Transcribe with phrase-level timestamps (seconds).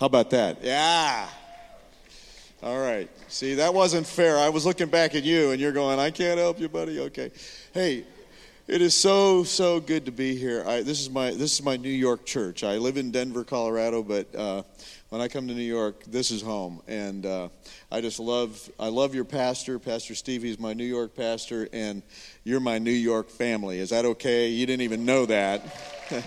[0.00, 0.64] How about that?
[0.64, 1.28] Yeah.
[2.62, 3.10] All right.
[3.28, 4.38] See, that wasn't fair.
[4.38, 7.00] I was looking back at you and you're going, I can't help you, buddy.
[7.00, 7.30] Okay.
[7.74, 8.04] Hey,
[8.66, 10.64] it is so so good to be here.
[10.66, 12.64] I, this is my this is my New York church.
[12.64, 14.62] I live in Denver, Colorado, but uh,
[15.10, 17.48] when I come to New York, this is home, and uh,
[17.92, 20.42] I just love I love your pastor, Pastor Steve.
[20.42, 22.02] He's my New York pastor, and
[22.44, 23.80] you're my New York family.
[23.80, 24.48] Is that okay?
[24.48, 25.62] You didn't even know that.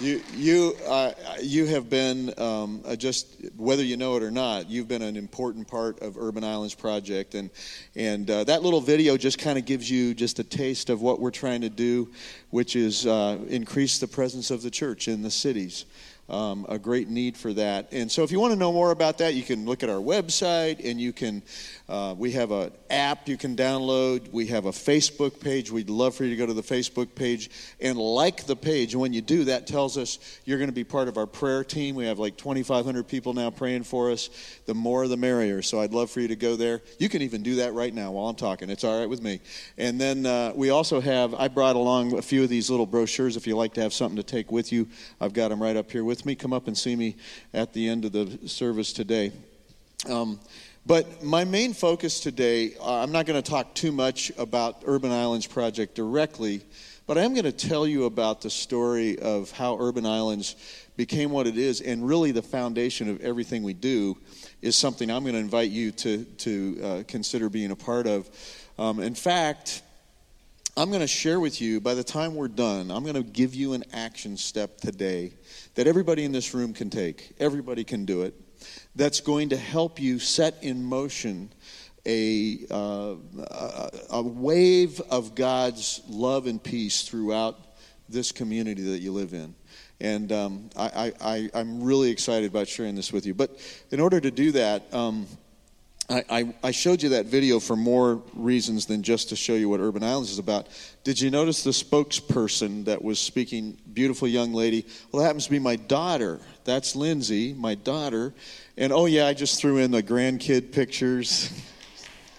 [0.00, 1.12] You, you, uh,
[1.42, 3.26] you have been um, just
[3.58, 4.70] whether you know it or not.
[4.70, 7.50] You've been an important part of Urban Islands Project, and
[7.94, 11.20] and uh, that little video just kind of gives you just a taste of what
[11.20, 12.10] we're trying to do,
[12.48, 15.84] which is uh, increase the presence of the church in the cities
[16.30, 17.88] um, a great need for that.
[17.92, 20.00] And so, if you want to know more about that, you can look at our
[20.00, 21.42] website, and you can.
[21.90, 24.30] Uh, we have an app you can download.
[24.30, 25.72] We have a Facebook page.
[25.72, 27.50] We'd love for you to go to the Facebook page
[27.80, 28.92] and like the page.
[28.92, 31.64] And when you do, that tells us you're going to be part of our prayer
[31.64, 31.96] team.
[31.96, 34.30] We have like 2,500 people now praying for us.
[34.66, 35.62] The more, the merrier.
[35.62, 36.80] So I'd love for you to go there.
[37.00, 38.70] You can even do that right now while I'm talking.
[38.70, 39.40] It's all right with me.
[39.76, 41.34] And then uh, we also have.
[41.34, 43.36] I brought along a few of these little brochures.
[43.36, 44.86] If you like to have something to take with you,
[45.20, 46.36] I've got them right up here with me.
[46.36, 47.16] Come up and see me
[47.52, 49.32] at the end of the service today.
[50.08, 50.38] Um,
[50.86, 55.12] but my main focus today, uh, I'm not going to talk too much about Urban
[55.12, 56.62] Islands Project directly,
[57.06, 60.56] but I am going to tell you about the story of how Urban Islands
[60.96, 64.16] became what it is, and really the foundation of everything we do
[64.62, 68.28] is something I'm going to invite you to, to uh, consider being a part of.
[68.78, 69.82] Um, in fact,
[70.76, 73.54] I'm going to share with you, by the time we're done, I'm going to give
[73.54, 75.32] you an action step today
[75.74, 77.32] that everybody in this room can take.
[77.38, 78.34] Everybody can do it.
[78.96, 81.50] That's going to help you set in motion
[82.06, 83.14] a, uh,
[84.10, 87.58] a wave of God's love and peace throughout
[88.08, 89.54] this community that you live in.
[90.00, 93.34] And um, I, I, I'm really excited about sharing this with you.
[93.34, 93.58] But
[93.90, 95.26] in order to do that, um,
[96.10, 99.78] I, I, showed you that video for more reasons than just to show you what
[99.78, 100.66] Urban Islands is about.
[101.04, 103.78] Did you notice the spokesperson that was speaking?
[103.92, 104.86] Beautiful young lady.
[105.12, 106.40] Well, it happens to be my daughter.
[106.70, 108.32] That's Lindsay, my daughter.
[108.76, 111.50] And oh, yeah, I just threw in the grandkid pictures.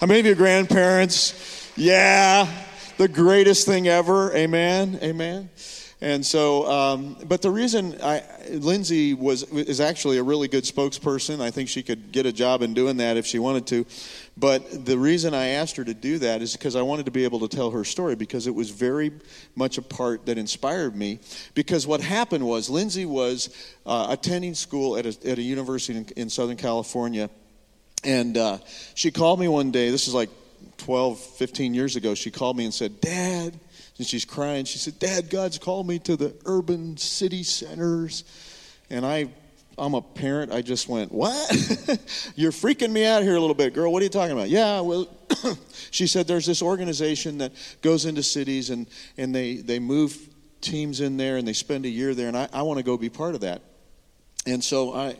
[0.00, 1.70] How many of you grandparents?
[1.76, 2.52] Yeah,
[2.98, 4.34] the greatest thing ever.
[4.34, 4.98] Amen.
[5.00, 5.50] Amen.
[6.00, 11.40] And so, um, but the reason I, Lindsay was is actually a really good spokesperson.
[11.40, 13.86] I think she could get a job in doing that if she wanted to.
[14.36, 17.22] But the reason I asked her to do that is because I wanted to be
[17.22, 19.12] able to tell her story because it was very
[19.54, 21.20] much a part that inspired me.
[21.54, 23.54] Because what happened was Lindsay was
[23.86, 27.30] uh, attending school at a, at a university in, in Southern California,
[28.02, 28.58] and uh,
[28.94, 29.90] she called me one day.
[29.90, 30.30] This is like
[30.78, 32.14] 12, 15 years ago.
[32.14, 33.58] She called me and said, "Dad."
[33.96, 34.64] And she's crying.
[34.64, 38.24] She said, Dad, God's called me to the urban city centers.
[38.90, 39.28] And I,
[39.76, 40.52] I'm a parent.
[40.52, 41.50] I just went, What?
[42.36, 43.92] You're freaking me out here a little bit, girl.
[43.92, 44.48] What are you talking about?
[44.48, 45.08] Yeah, well,
[45.90, 47.52] she said there's this organization that
[47.82, 48.86] goes into cities and,
[49.16, 50.16] and they, they move
[50.60, 52.28] teams in there and they spend a year there.
[52.28, 53.62] And I, I want to go be part of that.
[54.46, 55.16] And so I,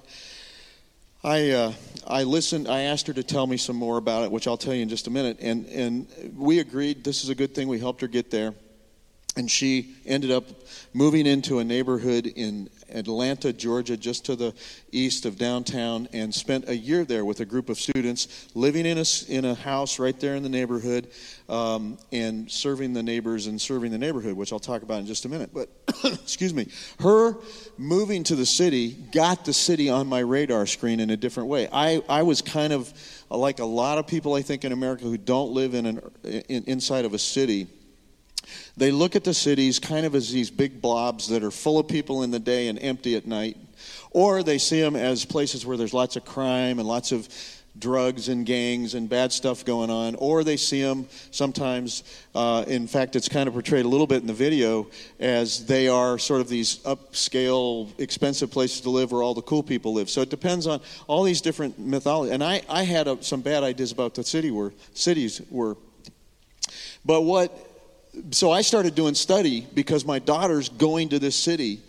[1.22, 1.72] I, uh,
[2.06, 2.68] I listened.
[2.68, 4.88] I asked her to tell me some more about it, which I'll tell you in
[4.88, 5.38] just a minute.
[5.40, 6.06] And, and
[6.36, 7.68] we agreed this is a good thing.
[7.68, 8.54] We helped her get there.
[9.36, 10.44] And she ended up
[10.92, 14.54] moving into a neighborhood in Atlanta, Georgia, just to the
[14.92, 18.98] east of downtown, and spent a year there with a group of students, living in
[18.98, 21.08] a, in a house right there in the neighborhood,
[21.48, 25.24] um, and serving the neighbors and serving the neighborhood, which I'll talk about in just
[25.24, 25.50] a minute.
[25.52, 25.68] But,
[26.04, 26.68] excuse me,
[27.00, 27.36] her
[27.76, 31.68] moving to the city got the city on my radar screen in a different way.
[31.72, 32.92] I, I was kind of
[33.30, 36.64] like a lot of people, I think, in America who don't live in an, in,
[36.64, 37.68] inside of a city
[38.76, 41.88] they look at the cities kind of as these big blobs that are full of
[41.88, 43.56] people in the day and empty at night.
[44.10, 47.28] Or they see them as places where there's lots of crime and lots of
[47.76, 50.14] drugs and gangs and bad stuff going on.
[50.14, 54.20] Or they see them sometimes, uh, in fact, it's kind of portrayed a little bit
[54.20, 54.88] in the video,
[55.18, 59.62] as they are sort of these upscale, expensive places to live where all the cool
[59.62, 60.08] people live.
[60.08, 62.32] So it depends on all these different mythology.
[62.32, 65.76] And I, I had a, some bad ideas about the city where cities were.
[67.04, 67.73] But what
[68.30, 71.80] so I started doing study because my daughter's going to this city,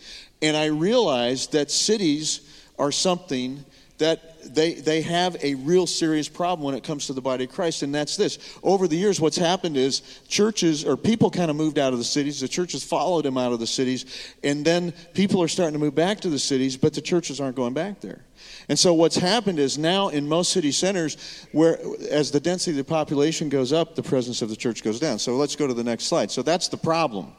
[0.41, 2.41] and I realized that cities
[2.77, 3.63] are something
[3.97, 7.51] that they, they have a real serious problem when it comes to the body of
[7.51, 8.37] Christ, and that's this.
[8.61, 12.05] Over the years, what's happened is churches or people kind of moved out of the
[12.05, 15.79] cities, the churches followed them out of the cities, and then people are starting to
[15.79, 18.25] move back to the cities, but the churches aren't going back there.
[18.67, 21.79] And so what's happened is now in most city centers, where
[22.11, 25.19] as the density of the population goes up, the presence of the church goes down.
[25.19, 26.31] So let's go to the next slide.
[26.31, 27.33] So that's the problem.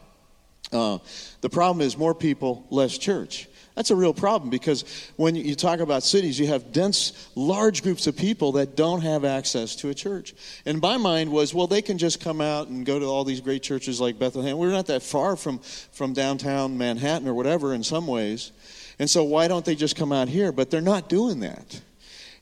[0.73, 0.99] Uh,
[1.43, 3.49] the problem is more people, less church.
[3.77, 4.87] That's a real problem because
[5.17, 9.23] when you talk about cities, you have dense, large groups of people that don't have
[9.23, 10.35] access to a church.
[10.65, 13.43] And my mind was, well, they can just come out and go to all these
[13.43, 14.57] great churches like Bethlehem.
[14.57, 15.59] We're not that far from,
[15.93, 18.51] from downtown Manhattan or whatever in some ways.
[18.99, 20.53] And so why don't they just come out here?
[20.53, 21.83] But they're not doing that.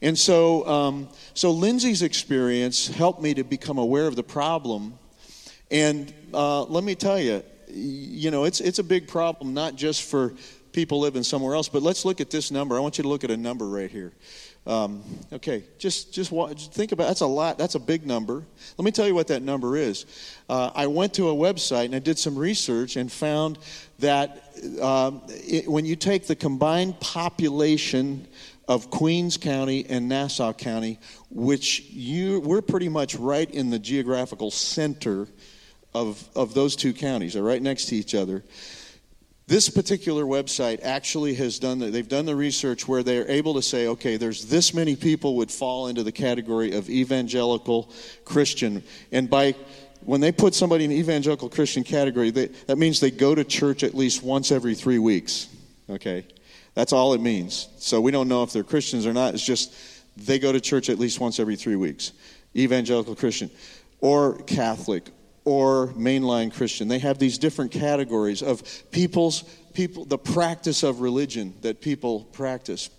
[0.01, 4.99] And so, um, so Lindsay's experience helped me to become aware of the problem.
[5.69, 10.03] And uh, let me tell you, you know, it's, it's a big problem, not just
[10.03, 10.35] for
[10.75, 11.69] people living somewhere else.
[11.69, 12.77] But let's look at this number.
[12.77, 14.13] I want you to look at a number right here.
[14.67, 17.59] Um, okay, just just watch, think about that's a lot.
[17.59, 18.43] That's a big number.
[18.79, 20.07] Let me tell you what that number is.
[20.49, 23.59] Uh, I went to a website and I did some research and found
[23.99, 24.43] that
[24.81, 28.27] um, it, when you take the combined population
[28.67, 30.99] of Queens County and Nassau County,
[31.31, 35.29] which you we're pretty much right in the geographical center
[35.95, 37.35] of of those two counties.
[37.35, 38.43] They're right next to each other.
[39.47, 43.63] This particular website actually has done the, they've done the research where they're able to
[43.63, 47.91] say, okay, there's this many people would fall into the category of evangelical
[48.25, 48.83] Christian.
[49.13, 49.55] And by
[50.01, 53.83] when they put somebody in evangelical Christian category, they, that means they go to church
[53.83, 55.49] at least once every three weeks.
[55.91, 56.27] Okay?
[56.73, 57.69] That's all it means.
[57.79, 59.35] So we don't know if they're Christians or not.
[59.35, 59.75] It's just
[60.17, 62.13] they go to church at least once every three weeks.
[62.57, 63.51] Evangelical Christian.
[64.01, 65.11] Or Catholic
[65.45, 66.89] or mainline Christian.
[66.89, 69.43] They have these different categories of people's
[69.75, 72.91] people, the practice of religion that people practice.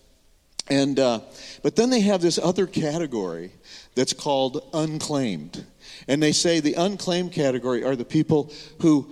[0.68, 1.20] And uh,
[1.62, 3.52] but then they have this other category
[3.94, 5.64] that's called unclaimed,
[6.08, 8.52] and they say the unclaimed category are the people
[8.82, 9.08] who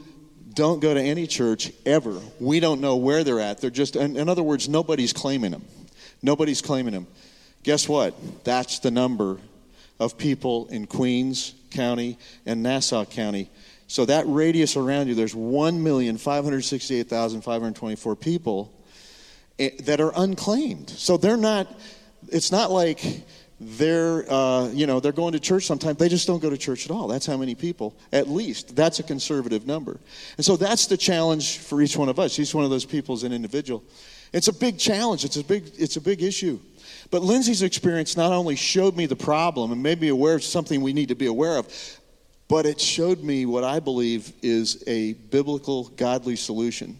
[0.53, 2.19] don't go to any church ever.
[2.39, 3.61] We don't know where they're at.
[3.61, 5.65] They're just, in, in other words, nobody's claiming them.
[6.21, 7.07] Nobody's claiming them.
[7.63, 8.13] Guess what?
[8.43, 9.39] That's the number
[9.99, 13.49] of people in Queens, County and Nassau County.
[13.87, 18.73] So that radius around you, there's 1,568,524 people
[19.59, 20.89] eh, that are unclaimed.
[20.89, 21.67] So they're not,
[22.29, 23.23] it's not like
[23.59, 25.97] they're, uh, you know, they're going to church sometimes.
[25.97, 27.07] They just don't go to church at all.
[27.07, 28.75] That's how many people, at least.
[28.75, 29.99] That's a conservative number.
[30.37, 32.39] And so that's the challenge for each one of us.
[32.39, 33.83] Each one of those people is an individual.
[34.31, 35.23] It's a big challenge.
[35.23, 36.59] It's a big, it's a big issue.
[37.11, 40.81] But Lindsay's experience not only showed me the problem and made me aware of something
[40.81, 41.67] we need to be aware of,
[42.47, 46.99] but it showed me what I believe is a biblical, godly solution.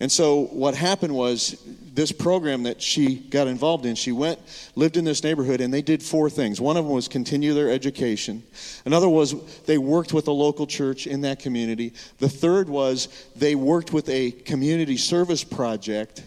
[0.00, 1.60] And so what happened was
[1.92, 4.38] this program that she got involved in, she went,
[4.76, 6.60] lived in this neighborhood, and they did four things.
[6.60, 8.44] One of them was continue their education.
[8.84, 11.94] Another was they worked with a local church in that community.
[12.18, 16.22] The third was they worked with a community service project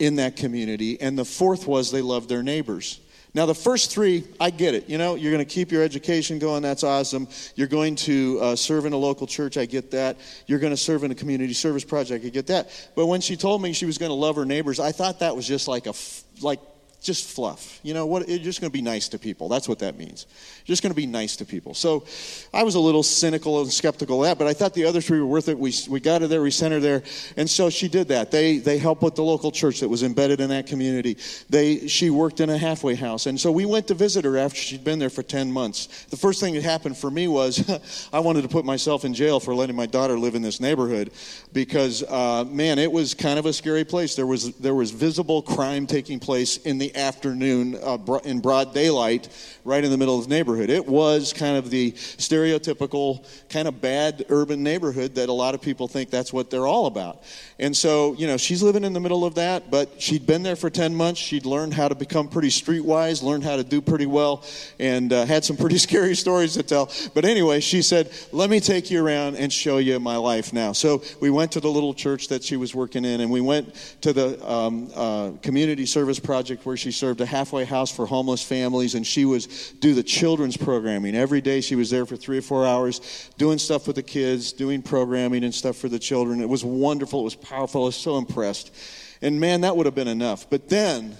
[0.00, 1.00] in that community.
[1.00, 3.00] And the fourth was they loved their neighbors.
[3.32, 4.88] Now, the first three, I get it.
[4.88, 6.62] You know, you're going to keep your education going.
[6.62, 7.28] That's awesome.
[7.54, 9.56] You're going to uh, serve in a local church.
[9.56, 10.18] I get that.
[10.48, 12.24] You're going to serve in a community service project.
[12.24, 12.70] I get that.
[12.96, 15.36] But when she told me she was going to love her neighbors, I thought that
[15.36, 15.94] was just like a,
[16.42, 16.58] like
[17.00, 17.80] just fluff.
[17.82, 18.28] You know what?
[18.28, 19.48] You're just going to be nice to people.
[19.48, 20.26] That's what that means.
[20.58, 21.72] You're just going to be nice to people.
[21.72, 22.04] So
[22.52, 25.18] I was a little cynical and skeptical of that, but I thought the other three
[25.18, 25.58] were worth it.
[25.58, 27.02] We, we got her there, we sent her there,
[27.36, 28.30] and so she did that.
[28.30, 31.16] They they helped with the local church that was embedded in that community.
[31.48, 34.58] They she worked in a halfway house, and so we went to visit her after
[34.58, 36.06] she'd been there for ten months.
[36.10, 37.64] The first thing that happened for me was
[38.12, 41.12] I wanted to put myself in jail for letting my daughter live in this neighborhood
[41.52, 44.14] because uh, man, it was kind of a scary place.
[44.14, 49.28] There was there was visible crime taking place in the afternoon uh, in broad daylight
[49.64, 50.70] right in the middle of the neighborhood.
[50.70, 55.60] It was kind of the stereotypical, kind of bad urban neighborhood that a lot of
[55.60, 57.22] people think that's what they're all about.
[57.58, 60.56] And so, you know, she's living in the middle of that, but she'd been there
[60.56, 61.20] for 10 months.
[61.20, 64.44] She'd learned how to become pretty streetwise, learned how to do pretty well,
[64.78, 66.90] and uh, had some pretty scary stories to tell.
[67.14, 70.72] But anyway, she said, Let me take you around and show you my life now.
[70.72, 73.74] So we went to the little church that she was working in, and we went
[74.00, 78.42] to the um, uh, community service project where she served a halfway house for homeless
[78.42, 79.46] families, and she was
[79.80, 81.14] do the children's programming.
[81.14, 84.52] Every day she was there for three or four hours doing stuff with the kids,
[84.52, 86.40] doing programming and stuff for the children.
[86.40, 87.20] It was wonderful.
[87.20, 87.82] It was powerful.
[87.82, 88.74] I was so impressed.
[89.22, 90.48] And man, that would have been enough.
[90.48, 91.16] But then,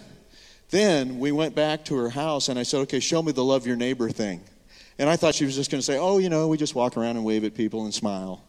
[0.71, 3.67] then we went back to her house and I said, okay, show me the love
[3.67, 4.40] your neighbor thing.
[4.99, 6.97] And I thought she was just going to say, oh, you know, we just walk
[6.97, 8.43] around and wave at people and smile.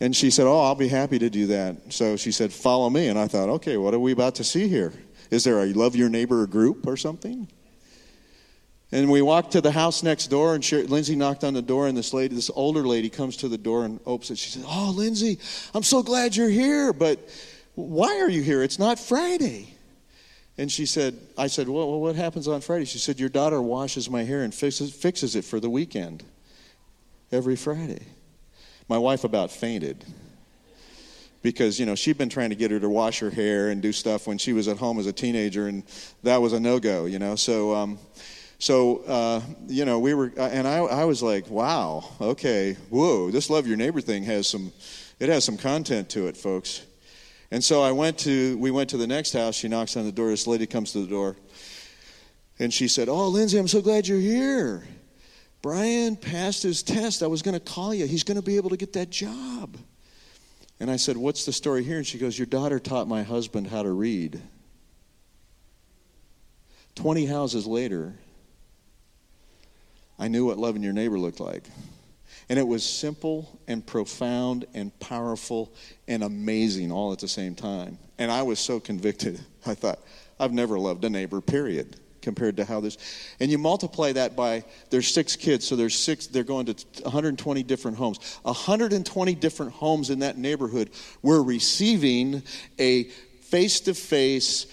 [0.00, 1.92] And she said, Oh, I'll be happy to do that.
[1.92, 3.08] So she said, Follow me.
[3.08, 4.92] And I thought, Okay, what are we about to see here?
[5.30, 7.48] Is there a love your neighbor group or something?
[8.92, 11.88] And we walked to the house next door, and she, Lindsay knocked on the door,
[11.88, 14.38] and this lady, this older lady, comes to the door and opens it.
[14.38, 15.38] She said, "Oh, Lindsay,
[15.74, 17.18] I'm so glad you're here, but
[17.74, 18.62] why are you here?
[18.62, 19.74] It's not Friday."
[20.56, 24.08] And she said, "I said, well, what happens on Friday?" She said, "Your daughter washes
[24.08, 26.22] my hair and fixes, fixes it for the weekend
[27.32, 28.06] every Friday."
[28.88, 30.04] My wife about fainted.
[31.42, 33.92] because you know she'd been trying to get her to wash her hair and do
[33.92, 35.84] stuff when she was at home as a teenager, and
[36.22, 37.04] that was a no go.
[37.04, 37.98] You know, so um,
[38.58, 43.30] so uh, you know we were, uh, and I, I was like, wow, okay, whoa,
[43.30, 44.72] this love your neighbor thing has some,
[45.20, 46.82] it has some content to it, folks.
[47.50, 49.54] And so I went to, we went to the next house.
[49.54, 50.30] She knocks on the door.
[50.30, 51.36] This lady comes to the door,
[52.58, 54.82] and she said, "Oh, Lindsay, I'm so glad you're here."
[55.62, 57.22] Brian passed his test.
[57.22, 58.06] I was going to call you.
[58.06, 59.76] He's going to be able to get that job.
[60.78, 61.96] And I said, What's the story here?
[61.96, 64.40] And she goes, Your daughter taught my husband how to read.
[66.94, 68.14] 20 houses later,
[70.18, 71.64] I knew what loving your neighbor looked like.
[72.48, 75.72] And it was simple and profound and powerful
[76.06, 77.98] and amazing all at the same time.
[78.18, 79.40] And I was so convicted.
[79.66, 79.98] I thought,
[80.38, 81.96] I've never loved a neighbor, period
[82.26, 82.98] compared to how this
[83.38, 87.62] and you multiply that by there's six kids so there's six they're going to 120
[87.62, 88.18] different homes.
[88.42, 90.90] 120 different homes in that neighborhood
[91.22, 92.42] were receiving
[92.80, 94.66] a face-to-face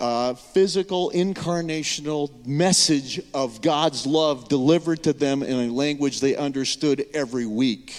[0.00, 7.06] uh, physical incarnational message of god's love delivered to them in a language they understood
[7.14, 7.94] every week.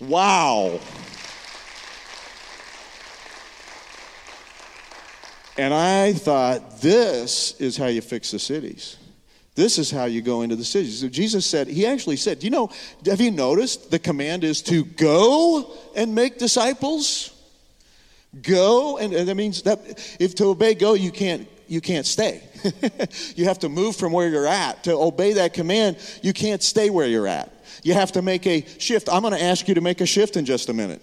[0.00, 0.80] Wow
[5.58, 8.96] And I thought, this is how you fix the cities.
[9.54, 11.00] This is how you go into the cities.
[11.00, 12.70] So Jesus said, He actually said, Do you know,
[13.06, 17.32] have you noticed the command is to go and make disciples?
[18.42, 19.80] Go, and, and that means that
[20.20, 22.42] if to obey go, you can't you can't stay.
[23.34, 24.84] you have to move from where you're at.
[24.84, 27.52] To obey that command, you can't stay where you're at.
[27.82, 29.08] You have to make a shift.
[29.08, 31.02] I'm going to ask you to make a shift in just a minute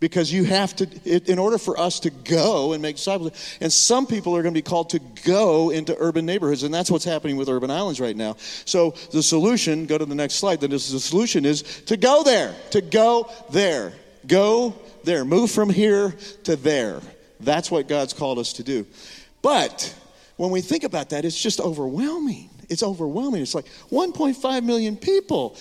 [0.00, 4.06] because you have to in order for us to go and make disciples and some
[4.06, 7.36] people are going to be called to go into urban neighborhoods and that's what's happening
[7.36, 8.34] with urban islands right now.
[8.64, 12.54] So the solution go to the next slide then the solution is to go there
[12.70, 13.92] to go there.
[14.26, 15.24] Go there.
[15.24, 16.14] Move from here
[16.44, 17.00] to there.
[17.38, 18.86] That's what god's called us to do.
[19.42, 19.94] But
[20.36, 22.48] when we think about that it's just overwhelming.
[22.70, 23.42] It's overwhelming.
[23.42, 25.56] It's like 1.5 million people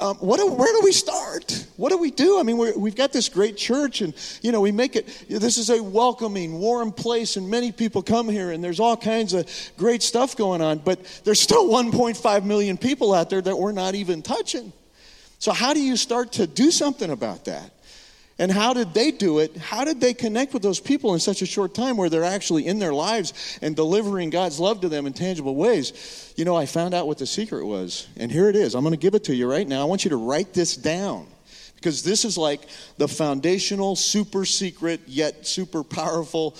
[0.00, 1.66] um, what do, where do we start?
[1.76, 2.40] What do we do?
[2.40, 5.26] I mean, we have got this great church, and you know, we make it.
[5.28, 9.34] This is a welcoming, warm place, and many people come here, and there's all kinds
[9.34, 10.78] of great stuff going on.
[10.78, 14.72] But there's still 1.5 million people out there that we're not even touching.
[15.38, 17.70] So, how do you start to do something about that?
[18.40, 19.54] And how did they do it?
[19.58, 22.66] How did they connect with those people in such a short time where they're actually
[22.66, 26.32] in their lives and delivering God's love to them in tangible ways?
[26.36, 28.08] You know, I found out what the secret was.
[28.16, 28.74] And here it is.
[28.74, 29.82] I'm going to give it to you right now.
[29.82, 31.26] I want you to write this down
[31.74, 32.62] because this is like
[32.96, 36.52] the foundational, super secret, yet super powerful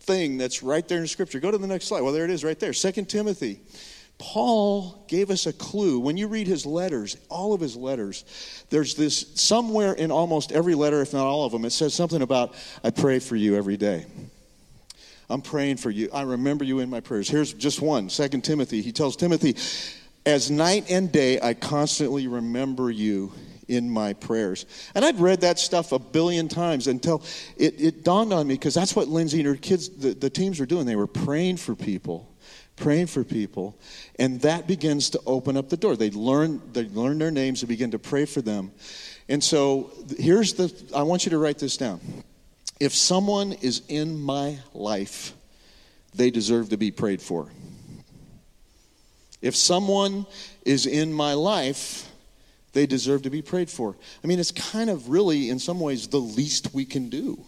[0.00, 1.38] thing that's right there in Scripture.
[1.38, 2.00] Go to the next slide.
[2.00, 2.72] Well, there it is right there.
[2.72, 3.60] Second Timothy
[4.20, 5.98] Paul gave us a clue.
[5.98, 8.24] When you read his letters, all of his letters,
[8.68, 12.20] there's this somewhere in almost every letter, if not all of them, it says something
[12.20, 14.04] about, I pray for you every day.
[15.30, 16.10] I'm praying for you.
[16.12, 17.30] I remember you in my prayers.
[17.30, 18.10] Here's just one.
[18.10, 18.82] Second Timothy.
[18.82, 19.56] He tells Timothy,
[20.26, 23.32] as night and day, I constantly remember you
[23.68, 24.66] in my prayers.
[24.94, 27.22] And I'd read that stuff a billion times until
[27.56, 30.60] it, it dawned on me because that's what Lindsay and her kids, the, the teams
[30.60, 30.84] were doing.
[30.84, 32.29] They were praying for people
[32.80, 33.78] praying for people,
[34.18, 35.94] and that begins to open up the door.
[35.94, 38.72] They learn, they learn their names and begin to pray for them.
[39.28, 42.00] And so here's the I want you to write this down.
[42.80, 45.34] If someone is in my life,
[46.14, 47.48] they deserve to be prayed for.
[49.42, 50.26] If someone
[50.64, 52.10] is in my life,
[52.72, 53.96] they deserve to be prayed for.
[54.22, 57.44] I mean, it's kind of really, in some ways, the least we can do.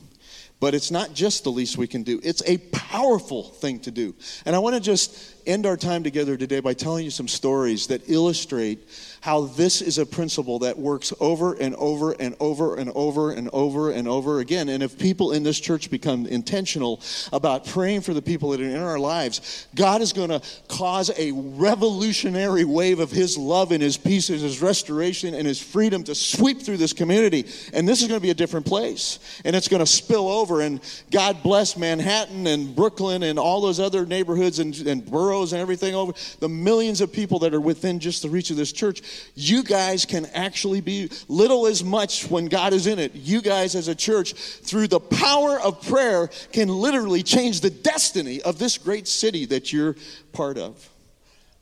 [0.62, 4.14] But it's not just the least we can do, it's a powerful thing to do.
[4.46, 7.88] And I want to just end our time together today by telling you some stories
[7.88, 8.88] that illustrate
[9.22, 13.48] how this is a principle that works over and over and over and over and
[13.52, 14.68] over and over again.
[14.68, 17.00] And if people in this church become intentional
[17.32, 21.12] about praying for the people that are in our lives, God is going to cause
[21.16, 26.02] a revolutionary wave of His love and His peace and His restoration and His freedom
[26.02, 27.46] to sweep through this community.
[27.72, 29.20] And this is going to be a different place.
[29.44, 30.62] And it's going to spill over.
[30.62, 30.80] And
[31.12, 35.94] God bless Manhattan and Brooklyn and all those other neighborhoods and, and boroughs and everything
[35.94, 36.12] over.
[36.40, 39.00] The millions of people that are within just the reach of this church
[39.34, 43.14] you guys can actually be little as much when God is in it.
[43.14, 48.42] You guys, as a church, through the power of prayer, can literally change the destiny
[48.42, 49.96] of this great city that you're
[50.32, 50.88] part of.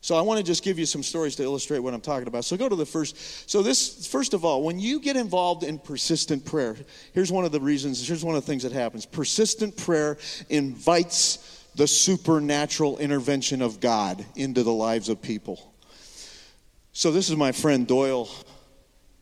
[0.03, 2.43] So I want to just give you some stories to illustrate what I'm talking about.
[2.43, 3.49] So go to the first.
[3.49, 6.75] So this first of all, when you get involved in persistent prayer,
[7.13, 9.05] here's one of the reasons, here's one of the things that happens.
[9.05, 10.17] Persistent prayer
[10.49, 15.70] invites the supernatural intervention of God into the lives of people.
[16.93, 18.29] So, this is my friend Doyle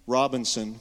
[0.08, 0.80] Robinson.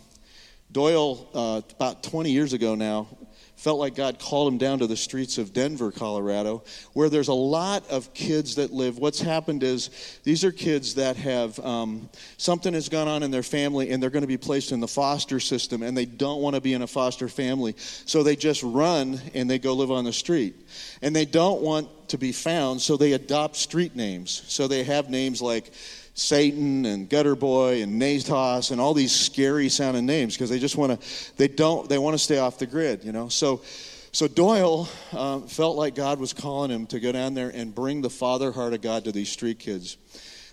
[0.73, 3.09] Doyle, uh, about 20 years ago now,
[3.57, 6.65] felt like God called him down to the streets of Denver, Colorado,
[6.95, 8.97] where there's a lot of kids that live.
[8.97, 9.91] What's happened is
[10.25, 14.09] these are kids that have um, something has gone on in their family and they're
[14.09, 16.81] going to be placed in the foster system and they don't want to be in
[16.81, 17.75] a foster family.
[17.77, 20.55] So they just run and they go live on the street.
[21.03, 24.43] And they don't want to be found, so they adopt street names.
[24.47, 25.73] So they have names like
[26.19, 30.77] Satan and Gutter Boy and Natos and all these scary sounding names because they just
[30.77, 33.29] want to they don't they want to stay off the grid, you know.
[33.29, 33.63] So
[34.11, 38.01] so Doyle uh, felt like God was calling him to go down there and bring
[38.01, 39.97] the father heart of God to these street kids.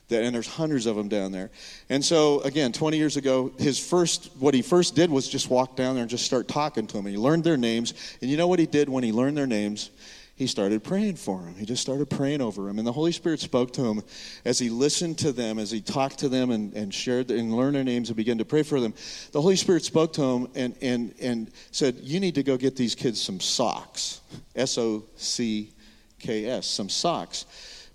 [0.10, 1.50] That, and there's hundreds of them down there.
[1.90, 5.76] And so again, 20 years ago, his first what he first did was just walk
[5.76, 7.08] down there and just start talking to them.
[7.08, 7.96] And he learned their names.
[8.22, 9.90] And you know what he did when he learned their names?
[10.36, 11.56] He started praying for him.
[11.56, 12.78] He just started praying over him.
[12.78, 14.02] And the Holy Spirit spoke to him
[14.44, 17.76] as he listened to them, as he talked to them and, and shared and learned
[17.76, 18.94] their names and began to pray for them.
[19.32, 22.76] The Holy Spirit spoke to him and, and, and said, You need to go get
[22.76, 24.20] these kids some socks.
[24.58, 25.72] S O C
[26.20, 27.46] K S, some socks.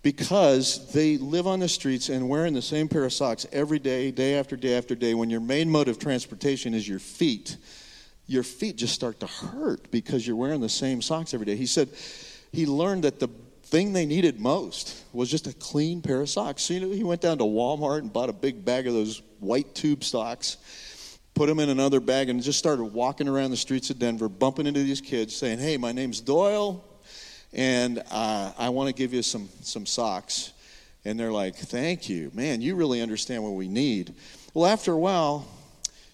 [0.03, 4.11] Because they live on the streets and wearing the same pair of socks every day,
[4.11, 7.59] day after day after day, when your main mode of transportation is your feet,
[8.27, 11.55] your feet just start to hurt because you're wearing the same socks every day.
[11.55, 11.91] He said,
[12.53, 13.29] he learned that the
[13.71, 16.63] thing they needed most was just a clean pair of socks.
[16.63, 19.23] So you know, he went down to Walmart and bought a big bag of those
[19.39, 20.57] white tube socks,
[21.35, 24.67] put them in another bag, and just started walking around the streets of Denver, bumping
[24.67, 26.85] into these kids, saying, "Hey, my name's Doyle,
[27.53, 30.53] and uh, I want to give you some some socks."
[31.05, 32.61] And they're like, "Thank you, man.
[32.61, 34.15] You really understand what we need."
[34.53, 35.47] Well, after a while,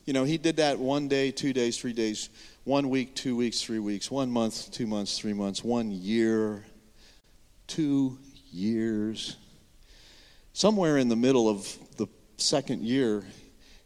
[0.04, 2.28] you know, he did that one day, two days, three days
[2.66, 6.64] one week, two weeks, three weeks, one month, two months, three months, one year,
[7.68, 8.18] two
[8.50, 9.36] years.
[10.52, 11.64] Somewhere in the middle of
[11.96, 12.08] the
[12.38, 13.24] second year,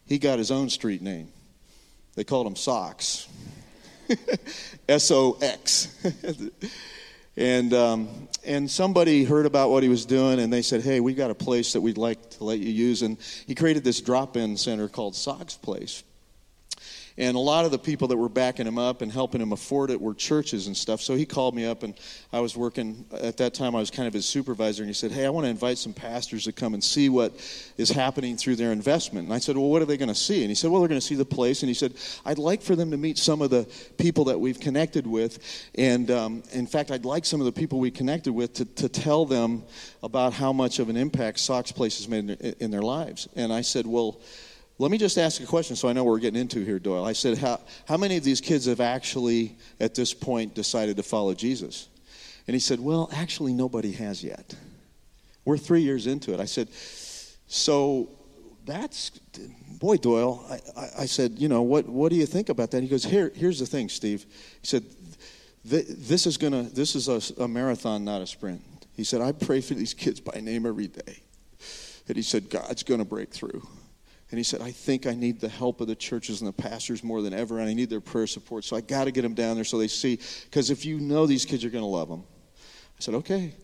[0.06, 1.28] he got his own street name.
[2.14, 3.28] They called him Socks.
[4.88, 5.94] S O X.
[7.36, 8.08] and um,
[8.46, 11.34] and somebody heard about what he was doing, and they said, "Hey, we've got a
[11.34, 15.14] place that we'd like to let you use." And he created this drop-in center called
[15.14, 16.02] Sox Place.
[17.20, 19.90] And a lot of the people that were backing him up and helping him afford
[19.90, 21.02] it were churches and stuff.
[21.02, 21.92] So he called me up, and
[22.32, 23.76] I was working at that time.
[23.76, 25.92] I was kind of his supervisor, and he said, "Hey, I want to invite some
[25.92, 27.34] pastors to come and see what
[27.76, 30.40] is happening through their investment." And I said, "Well, what are they going to see?"
[30.40, 31.92] And he said, "Well, they're going to see the place." And he said,
[32.24, 36.10] "I'd like for them to meet some of the people that we've connected with, and
[36.10, 39.26] um, in fact, I'd like some of the people we connected with to, to tell
[39.26, 39.62] them
[40.02, 43.52] about how much of an impact Sox Place has made in, in their lives." And
[43.52, 44.18] I said, "Well."
[44.80, 47.04] Let me just ask a question so I know what we're getting into here, Doyle.
[47.04, 51.02] I said, how, how many of these kids have actually, at this point, decided to
[51.02, 51.90] follow Jesus?
[52.46, 54.54] And he said, Well, actually, nobody has yet.
[55.44, 56.40] We're three years into it.
[56.40, 56.70] I said,
[57.46, 58.08] So
[58.64, 59.10] that's,
[59.78, 62.82] boy, Doyle, I, I, I said, You know, what, what do you think about that?
[62.82, 64.24] He goes, Here, Here's the thing, Steve.
[64.62, 64.84] He said,
[65.62, 68.62] This is, gonna, this is a, a marathon, not a sprint.
[68.96, 71.18] He said, I pray for these kids by name every day.
[72.08, 73.62] And he said, God's going to break through.
[74.30, 77.02] And he said, I think I need the help of the churches and the pastors
[77.02, 78.64] more than ever, and I need their prayer support.
[78.64, 80.20] So I got to get them down there so they see.
[80.44, 82.22] Because if you know these kids, you're going to love them.
[82.56, 83.54] I said, okay.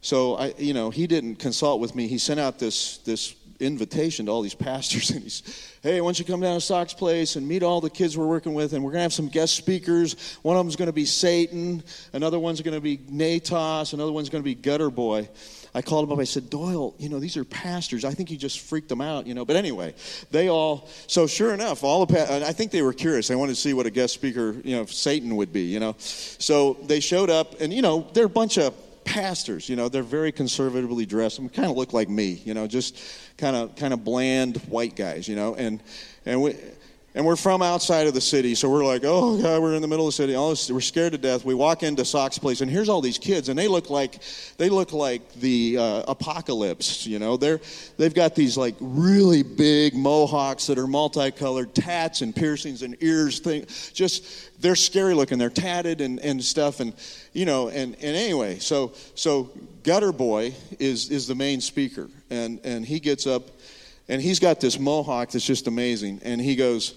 [0.00, 2.06] So I, you know, he didn't consult with me.
[2.06, 5.42] He sent out this this invitation to all these pastors, and he's,
[5.82, 8.26] hey, why don't you come down to Sox place and meet all the kids we're
[8.26, 10.38] working with, and we're going to have some guest speakers.
[10.42, 14.28] One of them's going to be Satan, another one's going to be Natos, another one's
[14.28, 15.28] going to be Gutter Boy.
[15.76, 16.18] I called him up.
[16.18, 18.06] I said, Doyle, you know, these are pastors.
[18.06, 19.44] I think you just freaked them out, you know.
[19.44, 19.94] But anyway,
[20.30, 23.28] they all, so sure enough, all the, pa- I think they were curious.
[23.28, 25.94] They wanted to see what a guest speaker, you know, Satan would be, you know.
[25.98, 30.02] So they showed up, and, you know, they're a bunch of pastors, you know, they're
[30.02, 31.38] very conservatively dressed.
[31.38, 32.98] and kind of look like me, you know, just
[33.36, 35.54] kind of kind of bland white guys, you know.
[35.54, 35.82] And
[36.24, 36.56] and we
[37.16, 39.88] and we're from outside of the city, so we're like, oh god, we're in the
[39.88, 40.34] middle of the city.
[40.34, 41.46] All this, we're scared to death.
[41.46, 44.20] We walk into Sox place, and here's all these kids, and they look like
[44.58, 47.06] they look like the uh, apocalypse.
[47.06, 47.62] You know, they're
[47.96, 53.38] they've got these like really big mohawks that are multicolored, tats and piercings and ears.
[53.38, 55.38] Thing, just they're scary looking.
[55.38, 56.92] They're tatted and, and stuff, and
[57.32, 59.50] you know, and and anyway, so so
[59.84, 63.52] Gutter Boy is is the main speaker, and and he gets up
[64.08, 66.20] and he's got this mohawk that's just amazing.
[66.22, 66.94] And he goes,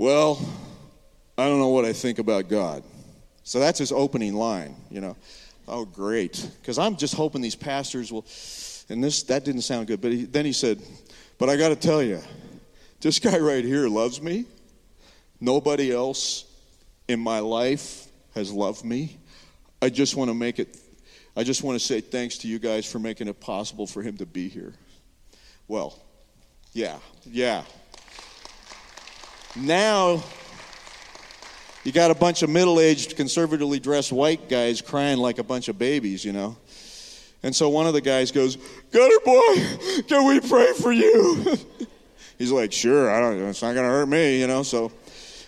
[0.00, 0.40] Well,
[1.36, 2.82] I don't know what I think about God.
[3.44, 5.14] So that's his opening line, you know.
[5.68, 6.50] Oh, great.
[6.58, 8.24] Because I'm just hoping these pastors will,
[8.88, 10.00] and this, that didn't sound good.
[10.00, 10.80] But he, then he said,
[11.36, 12.22] But I got to tell you,
[13.02, 14.46] this guy right here loves me.
[15.38, 16.46] Nobody else
[17.06, 19.18] in my life has loved me.
[19.82, 20.78] I just want to make it,
[21.36, 24.16] I just want to say thanks to you guys for making it possible for him
[24.16, 24.72] to be here.
[25.68, 26.00] Well,
[26.72, 27.64] yeah, yeah.
[29.56, 30.22] Now,
[31.82, 35.68] you got a bunch of middle aged, conservatively dressed white guys crying like a bunch
[35.68, 36.56] of babies, you know.
[37.42, 38.56] And so one of the guys goes,
[38.92, 41.56] Gutter boy, can we pray for you?
[42.38, 44.62] He's like, Sure, I don't, it's not going to hurt me, you know.
[44.62, 44.92] So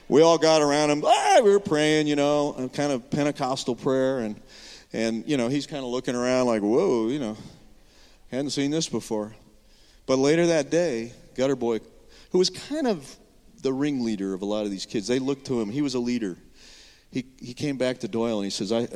[0.09, 1.05] we all got around him.
[1.07, 4.21] Ah, we were praying, you know, a kind of Pentecostal prayer.
[4.21, 4.41] And,
[4.93, 7.37] and, you know, he's kind of looking around like, Whoa, you know,
[8.33, 9.35] hadn't seen this before.
[10.07, 11.81] But later that day, Gutter Boy,
[12.31, 13.17] who was kind of
[13.63, 15.71] the ringleader of a lot of these kids, they looked to him.
[15.71, 16.37] He was a leader.
[17.11, 18.89] He, he came back to Doyle and he says, I,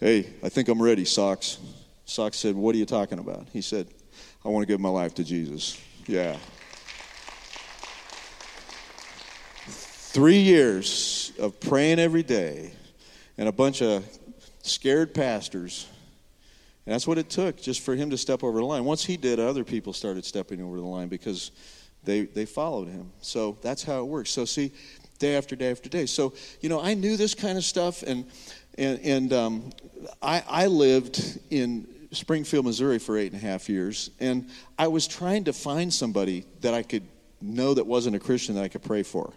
[0.00, 1.58] Hey, I think I'm ready, Socks.
[2.04, 3.48] Socks said, What are you talking about?
[3.52, 3.88] He said,
[4.44, 5.80] I want to give my life to Jesus.
[6.06, 6.36] Yeah.
[9.66, 12.72] Three years of praying every day
[13.38, 14.04] and a bunch of
[14.62, 15.88] scared pastors.
[16.86, 18.84] And that's what it took just for him to step over the line.
[18.84, 21.50] Once he did, other people started stepping over the line because
[22.04, 23.10] they, they followed him.
[23.20, 24.30] So that's how it works.
[24.30, 24.72] So, see,
[25.18, 26.06] day after day after day.
[26.06, 28.26] So, you know, I knew this kind of stuff, and,
[28.76, 29.70] and, and um,
[30.22, 35.06] I, I lived in Springfield, Missouri for eight and a half years, and I was
[35.06, 37.04] trying to find somebody that I could
[37.40, 39.32] know that wasn't a Christian that I could pray for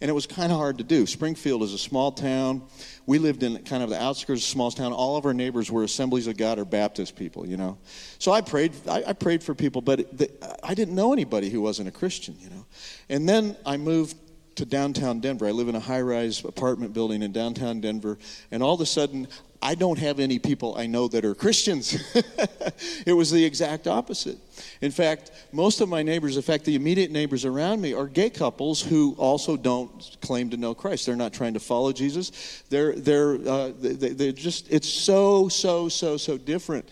[0.00, 1.06] and it was kind of hard to do.
[1.06, 2.62] Springfield is a small town.
[3.06, 4.92] We lived in kind of the outskirts of a small town.
[4.92, 7.78] All of our neighbors were Assemblies of God or Baptist people, you know.
[8.18, 8.72] So I prayed.
[8.88, 10.30] I, I prayed for people, but the,
[10.62, 12.66] I didn't know anybody who wasn't a Christian, you know.
[13.08, 14.16] And then I moved
[14.56, 15.46] to downtown Denver.
[15.46, 18.18] I live in a high-rise apartment building in downtown Denver,
[18.50, 19.28] and all of a sudden
[19.60, 21.98] I don't have any people I know that are Christians.
[23.06, 24.38] it was the exact opposite.
[24.80, 28.30] In fact, most of my neighbors, in fact, the immediate neighbors around me are gay
[28.30, 31.06] couples who also don't claim to know Christ.
[31.06, 32.62] They're not trying to follow Jesus.
[32.70, 36.88] They're, they're, uh, they, they're just, it's so, so, so, so different.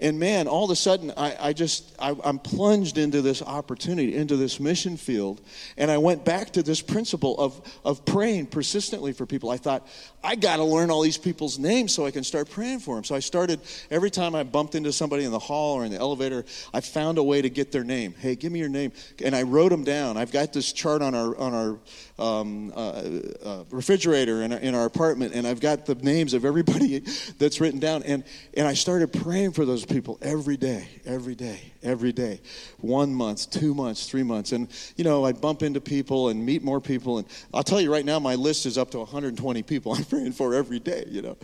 [0.00, 4.14] And man, all of a sudden, I, I just, I, I'm plunged into this opportunity,
[4.14, 5.40] into this mission field.
[5.76, 9.50] And I went back to this principle of, of praying persistently for people.
[9.50, 9.88] I thought,
[10.22, 13.04] I got to learn all these people's names so I can start praying for them.
[13.04, 15.98] So I started, every time I bumped into somebody in the hall or in the
[15.98, 18.14] elevator, I found a way to get their name.
[18.18, 18.92] Hey, give me your name.
[19.24, 20.16] And I wrote them down.
[20.16, 21.78] I've got this chart on our, on our
[22.18, 23.02] um, uh,
[23.44, 26.98] uh, refrigerator in our, in our apartment, and I've got the names of everybody
[27.38, 28.02] that's written down.
[28.02, 32.40] And, and I started praying for those people every day, every day, every day.
[32.78, 34.52] One month, two months, three months.
[34.52, 37.18] And, you know, I bump into people and meet more people.
[37.18, 40.32] And I'll tell you right now, my list is up to 120 people I'm praying
[40.32, 41.36] for every day, you know.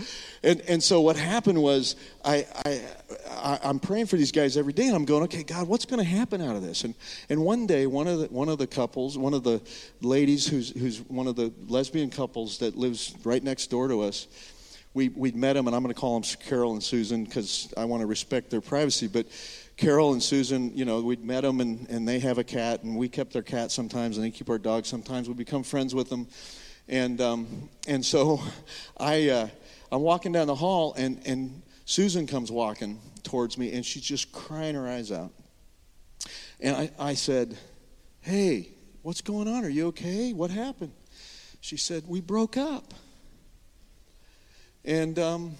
[0.42, 2.82] And, and so what happened was I, I,
[3.30, 5.98] I, I'm praying for these guys every day, and I'm going, okay, God, what's going
[5.98, 6.84] to happen out of this?
[6.84, 6.94] And,
[7.28, 9.60] and one day, one of, the, one of the couples, one of the
[10.00, 14.02] ladies who's who's, who's one of the lesbian couples that lives right next door to
[14.02, 14.26] us.
[14.94, 17.84] We, we'd met them, and I'm going to call them Carol and Susan because I
[17.84, 19.08] want to respect their privacy.
[19.08, 19.26] But
[19.76, 22.96] Carol and Susan, you know, we'd met them, and, and they have a cat, and
[22.96, 25.26] we kept their cat sometimes, and they keep our dog sometimes.
[25.26, 26.28] We become friends with them.
[26.86, 28.40] And, um, and so
[28.96, 29.48] I, uh,
[29.90, 34.32] I'm walking down the hall, and, and Susan comes walking towards me, and she's just
[34.32, 35.32] crying her eyes out.
[36.60, 37.56] And I, I said,
[38.20, 39.66] Hey, What's going on?
[39.66, 40.32] Are you okay?
[40.32, 40.92] What happened?
[41.60, 42.94] She said, We broke up.
[44.82, 45.56] And, um,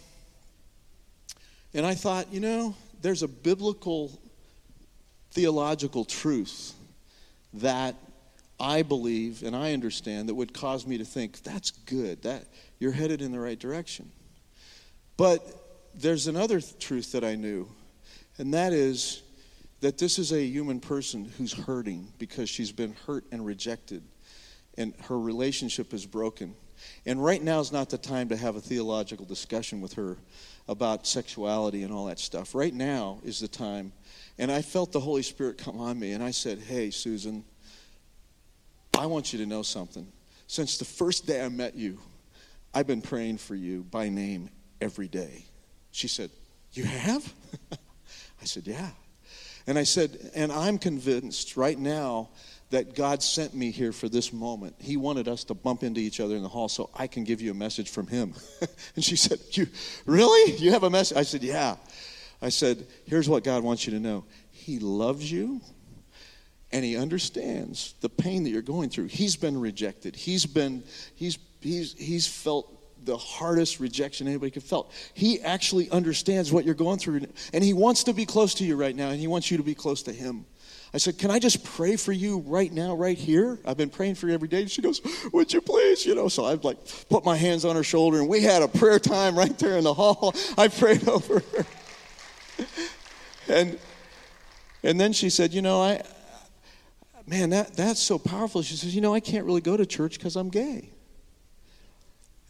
[1.75, 4.19] and I thought, you know, there's a biblical
[5.33, 6.73] theological truth
[7.53, 7.97] that
[8.59, 12.47] I believe and I understand that would cause me to think that's good that
[12.79, 14.11] you're headed in the right direction.
[15.19, 15.43] But
[15.97, 17.69] there's another th- truth that I knew
[18.39, 19.23] and that is
[19.81, 24.03] that this is a human person who's hurting because she's been hurt and rejected
[24.77, 26.55] and her relationship is broken.
[27.07, 30.17] And right now is not the time to have a theological discussion with her
[30.69, 32.55] about sexuality and all that stuff.
[32.55, 33.93] Right now is the time.
[34.39, 37.45] And I felt the Holy Spirit come on me, and I said, Hey, Susan,
[38.99, 40.07] I want you to know something.
[40.47, 41.99] Since the first day I met you,
[42.75, 45.45] I've been praying for you by name every day.
[45.95, 46.31] She said,
[46.73, 47.33] You have?
[48.43, 48.91] I said, Yeah.
[49.67, 52.29] And I said, and I'm convinced right now
[52.71, 54.75] that God sent me here for this moment.
[54.79, 57.41] He wanted us to bump into each other in the hall so I can give
[57.41, 58.35] you a message from Him.
[58.97, 59.69] and she said, You
[60.05, 60.57] really?
[60.57, 61.17] You have a message?
[61.17, 61.77] I said, Yeah.
[62.43, 65.61] I said, Here's what God wants you to know He loves you
[66.73, 69.07] and He understands the pain that you're going through.
[69.07, 70.83] He's been rejected, He's been,
[71.15, 74.93] He's, He's, he's felt the hardest rejection anybody could felt.
[75.15, 78.77] He actually understands what you're going through, and he wants to be close to you
[78.77, 80.47] right now, and he wants you to be close to him.
[80.93, 83.59] I said, Can I just pray for you right now, right here?
[83.67, 84.67] I've been praying for you every day.
[84.67, 85.01] She goes,
[85.33, 86.07] Would you please?
[86.07, 88.69] You know, so I've like put my hands on her shoulder, and we had a
[88.69, 90.35] prayer time right there in the hall.
[90.59, 91.67] I prayed over her.
[93.49, 93.79] and
[94.83, 96.03] and then she said, You know, I
[97.27, 98.63] man, that, that's so powerful.
[98.63, 100.91] She says, you know, I can't really go to church because I'm gay.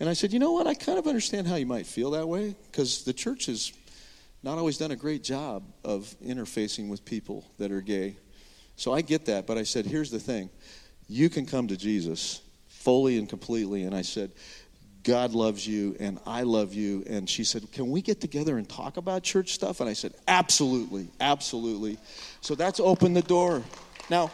[0.05, 0.67] And I said, you know what?
[0.67, 3.73] I kind of understand how you might feel that way because the church has
[4.43, 8.19] not always done a great job of interfacing with people that are gay.
[8.77, 10.51] So I get that, but I said, here's the thing
[11.09, 13.85] you can come to Jesus fully and completely.
[13.85, 14.33] And I said,
[15.05, 17.03] God loves you and I love you.
[17.07, 19.81] And she said, Can we get together and talk about church stuff?
[19.81, 21.97] And I said, Absolutely, absolutely.
[22.43, 23.63] So that's opened the door.
[24.11, 24.31] Now,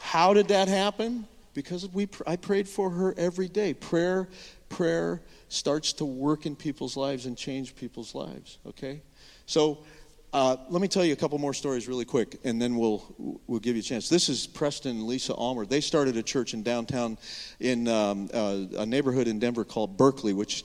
[0.00, 1.26] how did that happen?
[1.54, 3.74] Because we, I prayed for her every day.
[3.74, 4.28] Prayer,
[4.68, 8.58] prayer starts to work in people's lives and change people's lives.
[8.66, 9.02] Okay,
[9.46, 9.84] so
[10.32, 13.04] uh, let me tell you a couple more stories really quick, and then we'll
[13.46, 14.08] we'll give you a chance.
[14.08, 15.64] This is Preston and Lisa Almer.
[15.64, 17.18] They started a church in downtown,
[17.60, 20.64] in um, uh, a neighborhood in Denver called Berkeley, which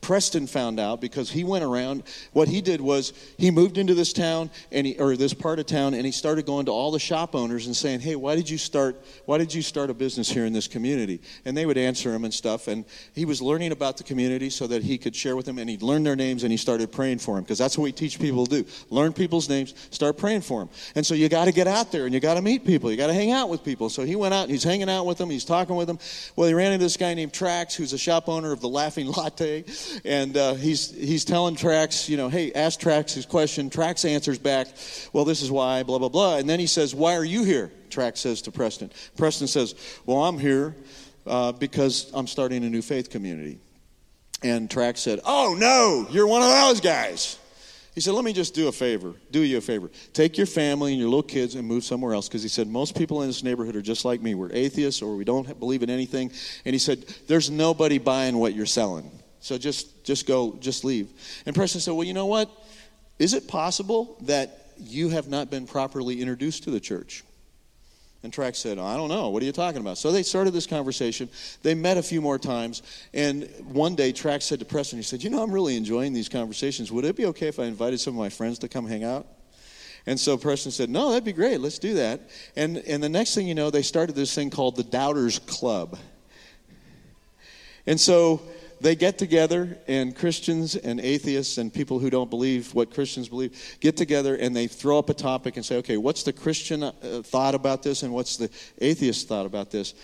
[0.00, 2.02] Preston found out because he went around.
[2.32, 5.66] What he did was he moved into this town and he, or this part of
[5.66, 8.48] town, and he started going to all the shop owners and saying, "Hey, why did
[8.48, 9.04] you start?
[9.26, 12.24] Why did you start a business here in this community?" And they would answer him
[12.24, 12.68] and stuff.
[12.68, 12.84] And
[13.14, 15.58] he was learning about the community so that he could share with them.
[15.58, 17.92] And he'd learn their names and he started praying for them because that's what we
[17.92, 20.70] teach people to do: learn people's names, start praying for them.
[20.94, 22.90] And so you got to get out there and you got to meet people.
[22.90, 23.90] You got to hang out with people.
[23.90, 25.28] So he went out and he's hanging out with them.
[25.28, 25.98] He's talking with them.
[26.36, 29.08] Well, he ran into this guy named Trax, who's a shop owner of the Laughing
[29.08, 29.64] Latte
[30.04, 33.70] and uh, he's he's telling Trax, you know, hey, ask Trax his question.
[33.70, 34.68] Trax answers back,
[35.12, 37.70] well, this is why, blah blah blah, and then he says, why are you here?
[37.90, 38.90] Trax says to Preston.
[39.16, 39.74] Preston says,
[40.06, 40.76] well, I'm here
[41.26, 43.58] uh, because I'm starting a new faith community.
[44.42, 47.38] And Trax said, oh no, you're one of those guys.
[47.98, 49.14] He said, Let me just do a favor.
[49.32, 49.90] Do you a favor.
[50.12, 52.28] Take your family and your little kids and move somewhere else.
[52.28, 54.36] Because he said, Most people in this neighborhood are just like me.
[54.36, 56.30] We're atheists or we don't believe in anything.
[56.64, 59.10] And he said, There's nobody buying what you're selling.
[59.40, 61.08] So just just go, just leave.
[61.46, 62.50] And Preston said, Well, you know what?
[63.18, 67.24] Is it possible that you have not been properly introduced to the church?
[68.22, 69.28] And Trax said, I don't know.
[69.28, 69.96] What are you talking about?
[69.96, 71.28] So they started this conversation.
[71.62, 72.82] They met a few more times.
[73.14, 76.28] And one day, Trax said to Preston, he said, You know, I'm really enjoying these
[76.28, 76.90] conversations.
[76.90, 79.26] Would it be okay if I invited some of my friends to come hang out?
[80.04, 81.60] And so Preston said, No, that'd be great.
[81.60, 82.28] Let's do that.
[82.56, 85.96] And, and the next thing you know, they started this thing called the Doubters Club.
[87.86, 88.42] And so
[88.80, 93.76] they get together, and Christians and atheists and people who don't believe what Christians believe
[93.80, 96.92] get together and they throw up a topic and say, okay, what's the Christian uh,
[97.24, 99.94] thought about this and what's the atheist thought about this?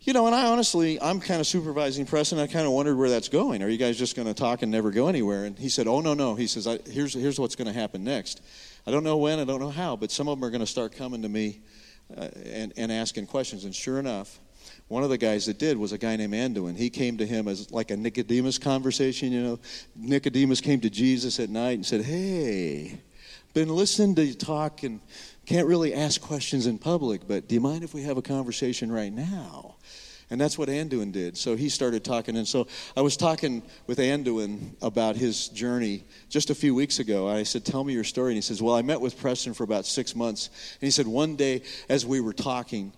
[0.00, 2.96] You know, and I honestly, I'm kind of supervising press, and I kind of wondered
[2.96, 3.62] where that's going.
[3.62, 5.46] Are you guys just going to talk and never go anywhere?
[5.46, 6.34] And he said, Oh, no, no.
[6.34, 8.42] He says, here's, here's what's going to happen next.
[8.86, 10.66] I don't know when, I don't know how, but some of them are going to
[10.66, 11.62] start coming to me
[12.14, 13.64] uh, and, and asking questions.
[13.64, 14.38] And sure enough,
[14.88, 16.76] one of the guys that did was a guy named Anduin.
[16.76, 19.58] He came to him as like a Nicodemus conversation, you know.
[19.96, 23.00] Nicodemus came to Jesus at night and said, Hey,
[23.54, 25.00] been listening to you talk and
[25.46, 28.90] can't really ask questions in public, but do you mind if we have a conversation
[28.90, 29.76] right now?
[30.30, 31.36] And that's what Anduin did.
[31.36, 32.36] So he started talking.
[32.36, 32.66] And so
[32.96, 37.28] I was talking with Anduin about his journey just a few weeks ago.
[37.28, 38.32] I said, Tell me your story.
[38.32, 40.48] And he says, Well, I met with Preston for about six months.
[40.80, 42.92] And he said, One day as we were talking,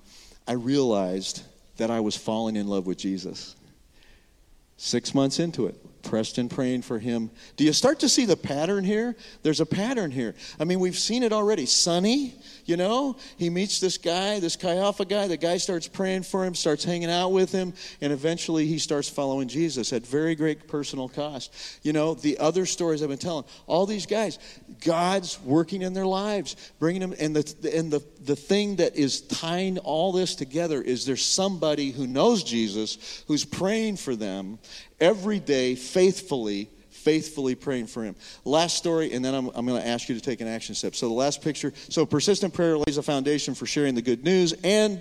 [0.47, 1.43] I realized
[1.77, 3.57] that I was falling in love with Jesus.
[4.77, 7.31] Six months into it, Preston praying for him.
[7.57, 9.17] Do you start to see the pattern here?
[9.43, 10.35] There's a pattern here.
[10.59, 11.67] I mean, we've seen it already.
[11.67, 15.27] Sonny, you know, he meets this guy, this Chi Alpha guy.
[15.27, 19.09] The guy starts praying for him, starts hanging out with him, and eventually he starts
[19.09, 21.53] following Jesus at very great personal cost.
[21.83, 24.39] You know, the other stories I've been telling, all these guys,
[24.85, 29.23] God's working in their lives, bringing them, and the and the the thing that is
[29.23, 34.59] tying all this together is there's somebody who knows Jesus who's praying for them
[35.01, 36.71] every day faithfully
[37.07, 38.17] faithfully praying for him.
[38.45, 40.97] Last story, and then I'm, I'm going to ask you to take an action step.
[40.97, 44.55] So, the last picture so, persistent prayer lays a foundation for sharing the good news.
[44.65, 45.01] And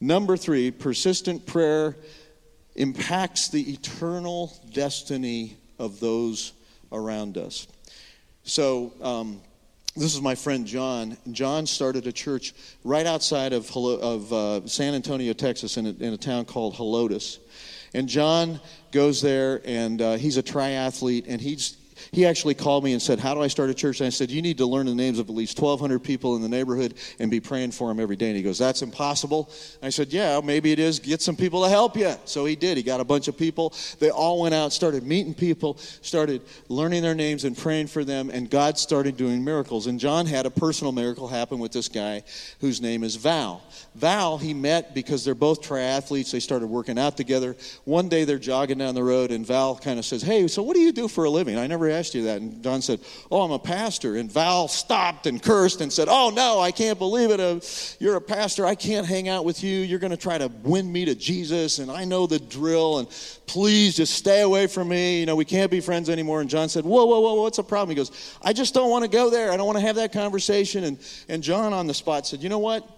[0.00, 1.96] number three, persistent prayer
[2.76, 6.52] impacts the eternal destiny of those
[6.92, 7.66] around us.
[8.44, 9.40] So, um,
[9.96, 11.16] this is my friend John.
[11.32, 16.12] John started a church right outside of, of uh, San Antonio, Texas, in a, in
[16.12, 17.38] a, town called Helotes.
[17.94, 18.60] And John
[18.96, 21.76] goes there, and uh, he's a triathlete, and he's
[22.12, 24.00] he actually called me and said, How do I start a church?
[24.00, 26.42] And I said, You need to learn the names of at least 1,200 people in
[26.42, 28.28] the neighborhood and be praying for them every day.
[28.28, 29.50] And he goes, That's impossible.
[29.82, 30.98] I said, Yeah, maybe it is.
[30.98, 32.14] Get some people to help you.
[32.24, 32.76] So he did.
[32.76, 33.72] He got a bunch of people.
[33.98, 38.30] They all went out, started meeting people, started learning their names and praying for them,
[38.30, 39.86] and God started doing miracles.
[39.86, 42.24] And John had a personal miracle happen with this guy
[42.60, 43.62] whose name is Val.
[43.94, 46.30] Val, he met because they're both triathletes.
[46.30, 47.56] They started working out together.
[47.84, 50.74] One day they're jogging down the road, and Val kind of says, Hey, so what
[50.74, 51.58] do you do for a living?
[51.58, 52.40] I never ever asked you that?
[52.40, 54.16] And John said, Oh, I'm a pastor.
[54.16, 57.40] And Val stopped and cursed and said, Oh, no, I can't believe it.
[57.40, 57.60] Uh,
[57.98, 58.66] you're a pastor.
[58.66, 59.80] I can't hang out with you.
[59.80, 61.78] You're going to try to win me to Jesus.
[61.78, 62.98] And I know the drill.
[62.98, 63.08] And
[63.46, 65.20] please just stay away from me.
[65.20, 66.40] You know, we can't be friends anymore.
[66.40, 67.90] And John said, Whoa, whoa, whoa, what's the problem?
[67.90, 69.52] He goes, I just don't want to go there.
[69.52, 70.84] I don't want to have that conversation.
[70.84, 72.88] And, and John on the spot said, You know what?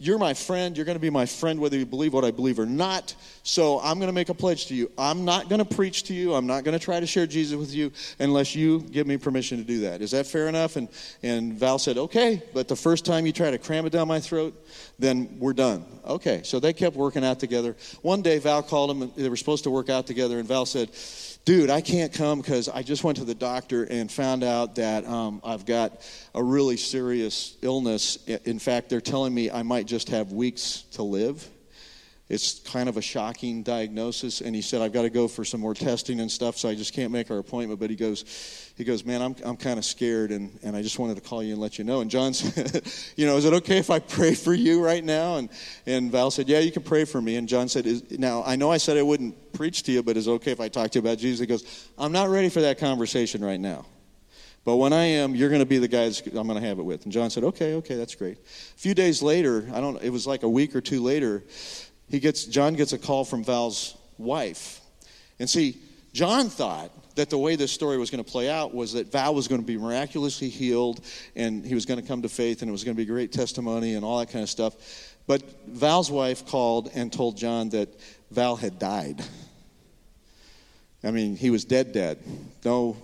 [0.00, 0.76] You're my friend.
[0.76, 3.14] You're going to be my friend whether you believe what I believe or not.
[3.42, 4.90] So I'm going to make a pledge to you.
[4.96, 6.34] I'm not going to preach to you.
[6.34, 9.58] I'm not going to try to share Jesus with you unless you give me permission
[9.58, 10.00] to do that.
[10.00, 10.76] Is that fair enough?
[10.76, 10.88] And,
[11.22, 12.42] and Val said, okay.
[12.54, 14.54] But the first time you try to cram it down my throat,
[14.98, 15.84] then we're done.
[16.06, 16.40] Okay.
[16.44, 17.76] So they kept working out together.
[18.00, 19.12] One day, Val called him.
[19.16, 20.38] They were supposed to work out together.
[20.38, 20.88] And Val said,
[21.50, 25.04] dude, I can't come because I just went to the doctor and found out that
[25.04, 28.24] um, I've got a really serious illness.
[28.44, 31.44] In fact, they're telling me I might just have weeks to live.
[32.30, 35.60] It's kind of a shocking diagnosis, and he said I've got to go for some
[35.60, 37.80] more testing and stuff, so I just can't make our appointment.
[37.80, 40.96] But he goes, he goes, man, I'm I'm kind of scared, and, and I just
[41.00, 42.02] wanted to call you and let you know.
[42.02, 45.38] And John said, you know, is it okay if I pray for you right now?
[45.38, 45.48] And
[45.86, 47.34] and Val said, yeah, you can pray for me.
[47.34, 50.28] And John said, now I know I said I wouldn't preach to you, but is
[50.28, 51.40] it okay if I talk to you about Jesus?
[51.40, 53.86] He goes, I'm not ready for that conversation right now.
[54.64, 56.82] But when I am, you're going to be the guys I'm going to have it
[56.82, 57.04] with.
[57.04, 58.36] And John said, okay, okay, that's great.
[58.36, 61.42] A few days later, I don't, it was like a week or two later,
[62.10, 64.80] he gets, John gets a call from Val's wife.
[65.38, 65.78] And see,
[66.12, 69.34] John thought that the way this story was going to play out was that Val
[69.34, 71.00] was going to be miraculously healed
[71.36, 73.32] and he was going to come to faith and it was going to be great
[73.32, 74.74] testimony and all that kind of stuff.
[75.26, 77.88] But Val's wife called and told John that
[78.30, 79.22] Val had died.
[81.04, 82.18] I mean, he was dead, dead.
[82.64, 82.96] No,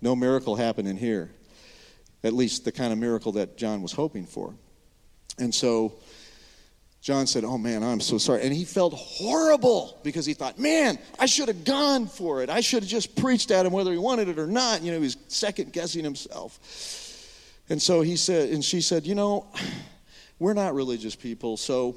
[0.00, 1.30] no miracle happened in here.
[2.24, 4.54] At least the kind of miracle that John was hoping for.
[5.38, 5.94] And so
[7.02, 8.42] John said, Oh man, I'm so sorry.
[8.42, 12.48] And he felt horrible because he thought, Man, I should have gone for it.
[12.48, 14.82] I should have just preached at him whether he wanted it or not.
[14.82, 16.60] You know, he was second guessing himself.
[17.68, 19.46] And so he said, and she said, You know,
[20.38, 21.96] we're not religious people, so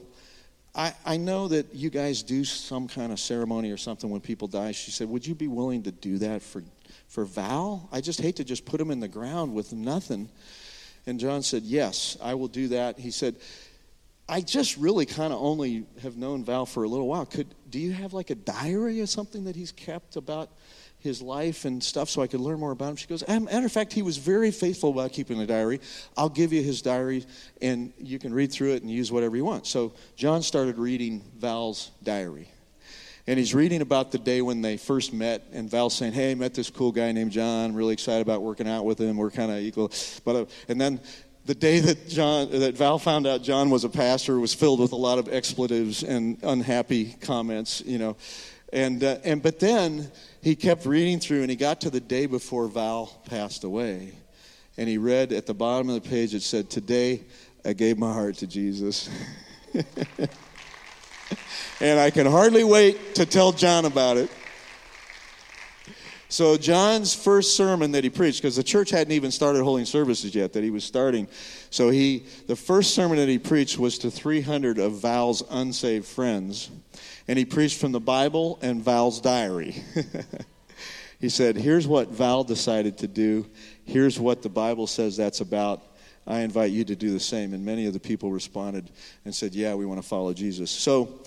[0.73, 4.47] I, I know that you guys do some kind of ceremony or something when people
[4.47, 4.71] die.
[4.71, 6.63] She said, Would you be willing to do that for,
[7.07, 7.87] for Val?
[7.91, 10.29] I just hate to just put him in the ground with nothing.
[11.05, 12.97] And John said, Yes, I will do that.
[12.97, 13.35] He said,
[14.27, 17.25] I just really kind of only have known Val for a little while.
[17.25, 20.49] Could do you have like a diary or something that he's kept about
[20.97, 22.95] his life and stuff so I could learn more about him?
[22.95, 25.79] She goes, matter of fact, he was very faithful about keeping a diary.
[26.17, 27.25] I'll give you his diary
[27.61, 29.67] and you can read through it and use whatever you want.
[29.67, 32.49] So John started reading Val's diary.
[33.27, 36.35] And he's reading about the day when they first met, and Val's saying, "Hey, I
[36.35, 37.71] met this cool guy named John.
[37.71, 39.17] I'm really excited about working out with him.
[39.17, 39.91] We're kind of equal."
[40.23, 41.01] But uh, and then
[41.45, 44.91] the day that John that Val found out John was a pastor was filled with
[44.91, 48.17] a lot of expletives and unhappy comments, you know.
[48.73, 52.25] And uh, and but then he kept reading through and he got to the day
[52.25, 54.13] before Val passed away.
[54.77, 57.21] And he read at the bottom of the page it said, "Today
[57.63, 59.09] I gave my heart to Jesus."
[61.79, 64.31] and I can hardly wait to tell John about it.
[66.35, 70.35] So, John's first sermon that he preached, because the church hadn't even started holding services
[70.35, 71.29] yet, that he was starting.
[71.69, 76.69] So, he, the first sermon that he preached was to 300 of Val's unsaved friends.
[77.29, 79.81] And he preached from the Bible and Val's diary.
[81.21, 83.45] he said, Here's what Val decided to do.
[83.85, 85.83] Here's what the Bible says that's about.
[86.27, 87.53] I invite you to do the same.
[87.53, 88.91] And many of the people responded
[89.23, 90.69] and said, Yeah, we want to follow Jesus.
[90.69, 91.17] So,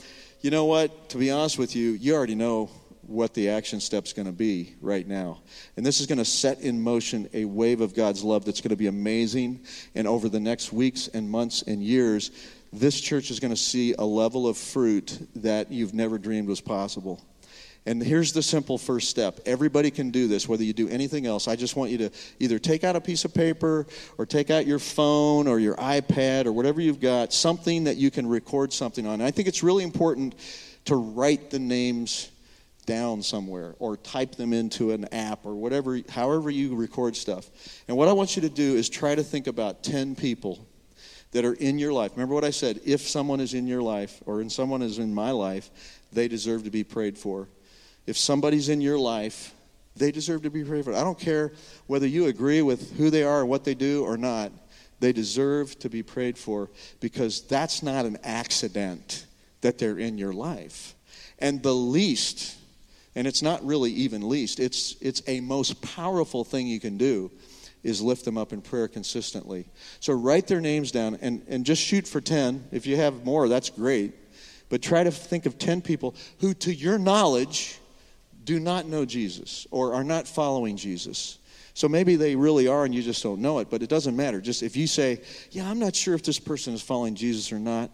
[0.42, 1.08] you know what?
[1.08, 2.68] To be honest with you, you already know
[3.08, 5.40] what the action step's going to be right now.
[5.76, 8.70] And this is going to set in motion a wave of God's love that's going
[8.70, 9.60] to be amazing.
[9.94, 12.30] And over the next weeks and months and years,
[12.72, 16.60] this church is going to see a level of fruit that you've never dreamed was
[16.60, 17.24] possible.
[17.86, 19.40] And here's the simple first step.
[19.46, 21.48] Everybody can do this, whether you do anything else.
[21.48, 23.86] I just want you to either take out a piece of paper
[24.18, 28.10] or take out your phone or your iPad or whatever you've got, something that you
[28.10, 29.14] can record something on.
[29.14, 30.34] And I think it's really important
[30.84, 32.30] to write the names
[32.88, 37.50] down somewhere or type them into an app or whatever, however you record stuff.
[37.86, 40.66] And what I want you to do is try to think about 10 people
[41.32, 42.12] that are in your life.
[42.12, 45.12] Remember what I said if someone is in your life or in someone is in
[45.12, 45.70] my life,
[46.12, 47.46] they deserve to be prayed for.
[48.06, 49.52] If somebody's in your life,
[49.94, 50.94] they deserve to be prayed for.
[50.94, 51.52] I don't care
[51.88, 54.50] whether you agree with who they are or what they do or not.
[55.00, 56.70] They deserve to be prayed for
[57.00, 59.26] because that's not an accident
[59.60, 60.94] that they're in your life.
[61.38, 62.57] And the least
[63.18, 67.32] and it's not really even least, it's, it's a most powerful thing you can do
[67.82, 69.66] is lift them up in prayer consistently.
[69.98, 72.68] So write their names down and, and just shoot for 10.
[72.70, 74.14] If you have more, that's great.
[74.68, 77.80] But try to think of 10 people who, to your knowledge,
[78.44, 81.38] do not know Jesus or are not following Jesus.
[81.74, 84.40] So maybe they really are and you just don't know it, but it doesn't matter.
[84.40, 87.58] Just if you say, Yeah, I'm not sure if this person is following Jesus or
[87.58, 87.90] not,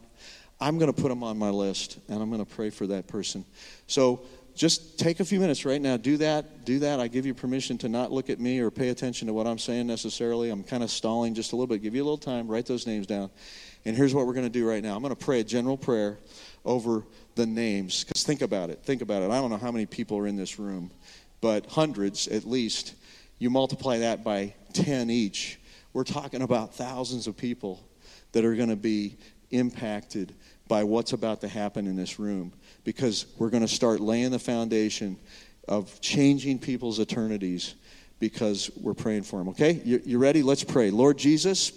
[0.61, 3.07] I'm going to put them on my list and I'm going to pray for that
[3.07, 3.47] person.
[3.87, 4.21] So
[4.55, 5.97] just take a few minutes right now.
[5.97, 6.65] Do that.
[6.65, 7.01] Do that.
[7.01, 9.59] I give you permission to not look at me or pay attention to what I'm
[9.59, 10.51] saying necessarily.
[10.51, 11.83] I'm kind of stalling just a little bit.
[11.83, 12.47] Give you a little time.
[12.47, 13.31] Write those names down.
[13.85, 15.77] And here's what we're going to do right now I'm going to pray a general
[15.77, 16.19] prayer
[16.65, 18.05] over the names.
[18.05, 18.81] Because think about it.
[18.85, 19.31] Think about it.
[19.31, 20.91] I don't know how many people are in this room,
[21.41, 22.95] but hundreds at least.
[23.39, 25.59] You multiply that by 10 each.
[25.93, 27.85] We're talking about thousands of people
[28.33, 29.17] that are going to be
[29.51, 30.35] impacted
[30.67, 32.53] by what's about to happen in this room
[32.85, 35.17] because we're going to start laying the foundation
[35.67, 37.75] of changing people's eternities
[38.21, 39.49] because we're praying for them.
[39.49, 39.81] Okay?
[39.85, 40.43] You, you ready?
[40.43, 40.91] Let's pray.
[40.91, 41.73] Lord Jesus,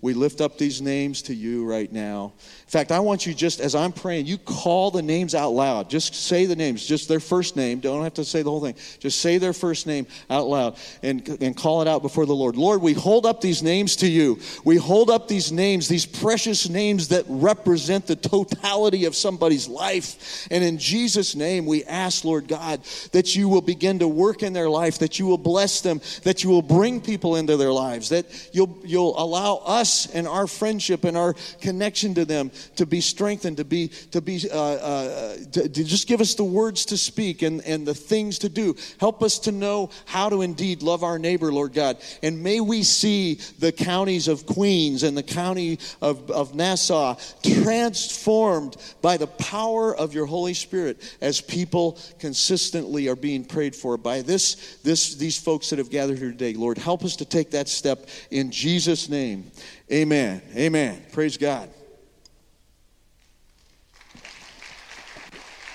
[0.00, 2.34] we lift up these names to you right now.
[2.68, 5.88] In fact, I want you just as I'm praying, you call the names out loud.
[5.88, 7.80] Just say the names, just their first name.
[7.80, 8.74] Don't have to say the whole thing.
[8.98, 12.56] Just say their first name out loud and, and call it out before the Lord.
[12.56, 14.38] Lord, we hold up these names to you.
[14.66, 20.46] We hold up these names, these precious names that represent the totality of somebody's life.
[20.50, 24.52] And in Jesus' name, we ask, Lord God, that you will begin to work in
[24.52, 28.10] their life, that you will bless them, that you will bring people into their lives,
[28.10, 33.00] that you'll, you'll allow us and our friendship and our connection to them to be
[33.00, 36.96] strengthened, to be, to be, uh, uh, to, to just give us the words to
[36.96, 38.76] speak and, and the things to do.
[38.98, 41.98] Help us to know how to indeed love our neighbor, Lord God.
[42.22, 48.76] And may we see the counties of Queens and the county of, of Nassau transformed
[49.02, 54.22] by the power of your Holy Spirit as people consistently are being prayed for by
[54.22, 56.54] this, this, these folks that have gathered here today.
[56.54, 59.50] Lord, help us to take that step in Jesus' name.
[59.90, 60.42] Amen.
[60.56, 61.02] Amen.
[61.12, 61.70] Praise God.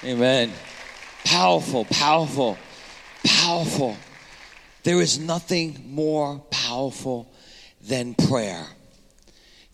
[0.06, 0.52] Amen.
[1.24, 2.58] Powerful, powerful,
[3.24, 3.96] powerful.
[4.84, 7.32] There is nothing more powerful
[7.82, 8.66] than prayer.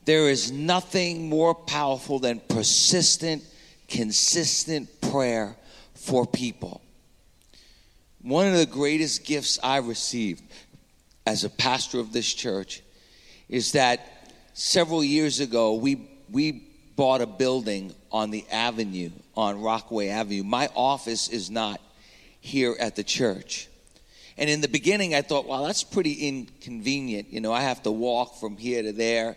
[0.05, 3.43] There is nothing more powerful than persistent,
[3.87, 5.55] consistent prayer
[5.95, 6.83] for people.
[8.21, 10.43] One of the greatest gifts I received
[11.25, 12.83] as a pastor of this church
[13.47, 20.09] is that several years ago we, we bought a building on the avenue, on Rockaway
[20.09, 20.43] Avenue.
[20.43, 21.81] My office is not
[22.39, 23.67] here at the church.
[24.37, 27.31] And in the beginning, I thought, wow, that's pretty inconvenient.
[27.31, 29.35] You know, I have to walk from here to there.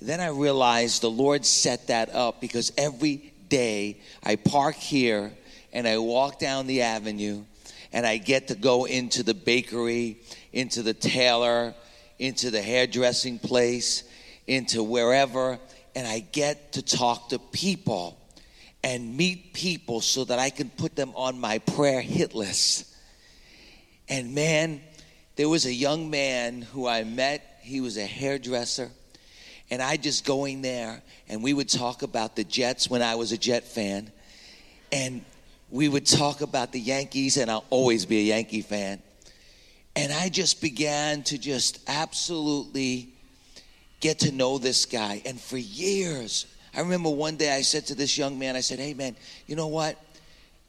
[0.00, 5.32] And then I realized the Lord set that up because every day I park here
[5.72, 7.44] and I walk down the avenue
[7.92, 10.16] and I get to go into the bakery,
[10.52, 11.74] into the tailor,
[12.18, 14.04] into the hairdressing place,
[14.46, 15.58] into wherever
[15.94, 18.18] and I get to talk to people
[18.84, 22.86] and meet people so that I can put them on my prayer hit list.
[24.08, 24.80] And man,
[25.36, 28.90] there was a young man who I met, he was a hairdresser.
[29.70, 33.32] And I just going there and we would talk about the Jets when I was
[33.32, 34.10] a Jet fan.
[34.90, 35.24] And
[35.70, 39.02] we would talk about the Yankees, and I'll always be a Yankee fan.
[39.96, 43.11] And I just began to just absolutely
[44.02, 45.22] get to know this guy.
[45.24, 48.78] And for years, I remember one day I said to this young man, I said,
[48.78, 49.96] Hey, man, you know what?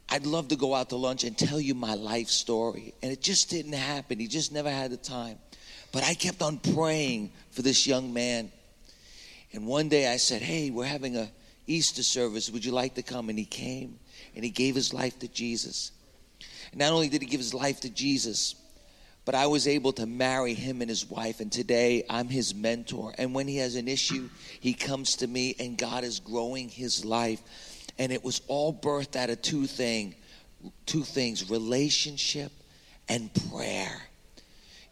[0.07, 2.93] I'd love to go out to lunch and tell you my life story.
[3.01, 4.19] And it just didn't happen.
[4.19, 5.39] He just never had the time.
[5.91, 8.51] But I kept on praying for this young man.
[9.51, 11.29] And one day I said, Hey, we're having a
[11.65, 12.49] Easter service.
[12.51, 13.29] Would you like to come?
[13.29, 13.99] And he came
[14.35, 15.91] and he gave his life to Jesus.
[16.71, 18.55] And not only did he give his life to Jesus,
[19.25, 23.13] but I was able to marry him and his wife, and today I'm his mentor.
[23.17, 27.05] And when he has an issue, he comes to me, and God is growing his
[27.05, 27.41] life.
[27.97, 30.15] And it was all birthed out of two thing,
[30.85, 32.51] two things: relationship
[33.07, 34.01] and prayer.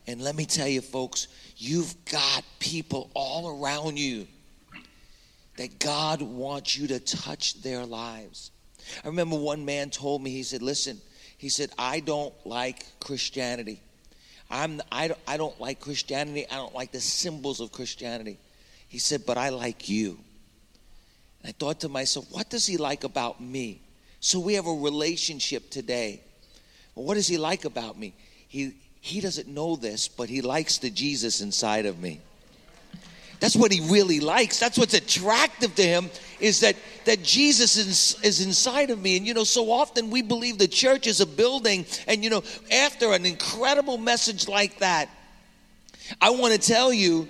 [0.07, 1.27] And let me tell you, folks,
[1.57, 4.27] you've got people all around you
[5.57, 8.51] that God wants you to touch their lives.
[9.03, 10.99] I remember one man told me, he said, Listen,
[11.37, 13.81] he said, I don't like Christianity.
[14.51, 16.45] I'm, I, don't, I don't like Christianity.
[16.51, 18.37] I don't like the symbols of Christianity.
[18.87, 20.19] He said, But I like you.
[21.41, 23.81] And I thought to myself, What does he like about me?
[24.19, 26.21] So we have a relationship today.
[26.93, 28.13] Well, what does he like about me?
[28.47, 32.19] He, he doesn't know this, but he likes the Jesus inside of me.
[33.41, 34.59] That's what he really likes.
[34.59, 36.75] That's what's attractive to him is that,
[37.05, 39.17] that Jesus is, is inside of me.
[39.17, 41.87] And you know, so often we believe the church is a building.
[42.07, 45.09] And you know, after an incredible message like that,
[46.21, 47.27] I want to tell you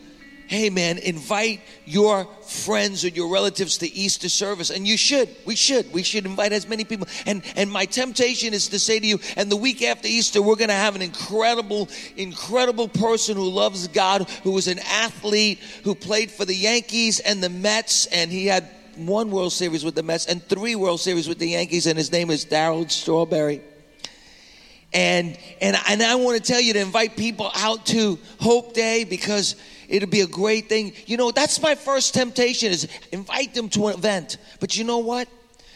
[0.52, 4.70] hey man, invite your friends or your relatives to Easter service.
[4.70, 5.30] And you should.
[5.45, 5.93] We should.
[5.93, 7.08] We should invite as many people.
[7.26, 10.58] And and my temptation is to say to you, and the week after Easter, we're
[10.58, 11.88] gonna have an incredible,
[12.18, 17.41] incredible person who loves God, who was an athlete, who played for the Yankees and
[17.41, 21.30] the Mets, and he had one World Series with the Mets and three World Series
[21.30, 23.62] with the Yankees, and his name is Darryl Strawberry.
[24.93, 29.06] And, and, and I want to tell you to invite people out to Hope Day
[29.06, 29.56] because
[29.91, 30.93] it'll be a great thing.
[31.05, 34.37] You know, that's my first temptation is invite them to an event.
[34.59, 35.27] But you know what?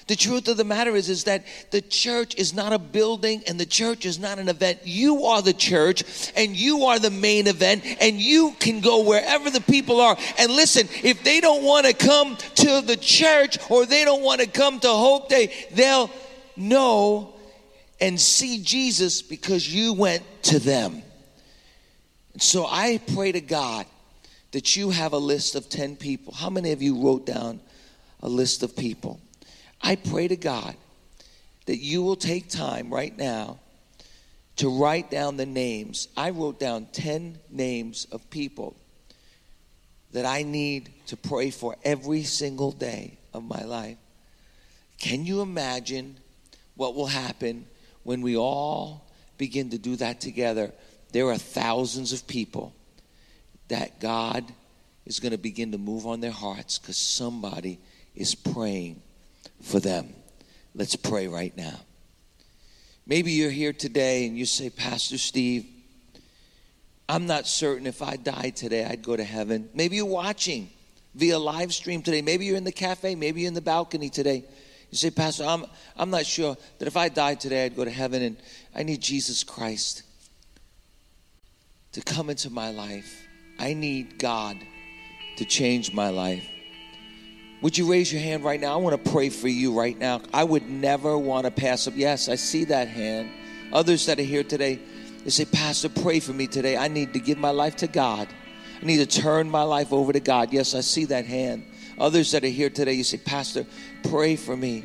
[0.07, 3.59] The truth of the matter is, is that the church is not a building and
[3.59, 4.81] the church is not an event.
[4.83, 6.03] You are the church
[6.35, 10.15] and you are the main event and you can go wherever the people are.
[10.37, 14.41] And listen, if they don't want to come to the church or they don't want
[14.41, 16.11] to come to Hope Day, they'll
[16.55, 17.33] know
[17.99, 21.01] and see Jesus because you went to them.
[22.33, 23.87] And so I pray to God
[24.55, 26.33] that you have a list of 10 people.
[26.33, 27.59] How many of you wrote down
[28.23, 29.19] a list of people?
[29.81, 30.77] I pray to God
[31.65, 33.59] that you will take time right now
[34.55, 36.07] to write down the names.
[36.15, 38.77] I wrote down 10 names of people
[40.13, 43.97] that I need to pray for every single day of my life.
[44.99, 46.15] Can you imagine
[46.77, 47.65] what will happen
[48.03, 49.05] when we all
[49.37, 50.71] begin to do that together?
[51.11, 52.73] There are thousands of people
[53.67, 54.45] that God
[55.05, 57.79] is going to begin to move on their hearts because somebody
[58.15, 59.01] is praying
[59.61, 60.13] for them.
[60.73, 61.79] Let's pray right now.
[63.07, 65.65] Maybe you're here today and you say, Pastor Steve,
[67.07, 69.69] I'm not certain if I died today, I'd go to heaven.
[69.75, 70.69] Maybe you're watching
[71.13, 72.21] via live stream today.
[72.21, 73.13] Maybe you're in the cafe.
[73.13, 74.43] Maybe you're in the balcony today.
[74.89, 75.65] You say, Pastor, I'm,
[75.97, 78.37] I'm not sure that if I died today, I'd go to heaven and
[78.75, 80.03] I need Jesus Christ
[81.91, 83.24] to come into my life.
[83.59, 84.57] I need God
[85.37, 86.47] to change my life.
[87.61, 88.73] Would you raise your hand right now?
[88.73, 90.21] I want to pray for you right now.
[90.33, 91.93] I would never want to pass up.
[91.95, 93.31] Yes, I see that hand.
[93.73, 94.79] Others that are here today,
[95.23, 96.77] they say, Pastor, pray for me today.
[96.77, 98.27] I need to give my life to God.
[98.81, 100.53] I need to turn my life over to God.
[100.53, 101.65] Yes, I see that hand.
[101.97, 103.65] Others that are here today, you say, Pastor,
[104.03, 104.83] pray for me.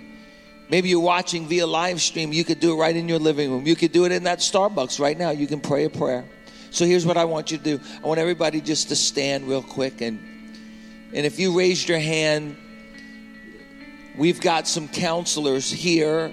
[0.70, 2.32] Maybe you're watching via live stream.
[2.32, 3.66] You could do it right in your living room.
[3.66, 5.30] You could do it in that Starbucks right now.
[5.30, 6.24] You can pray a prayer.
[6.70, 7.80] So here's what I want you to do.
[8.02, 10.26] I want everybody just to stand real quick and
[11.12, 12.56] and if you raised your hand,
[14.16, 16.32] we've got some counselors here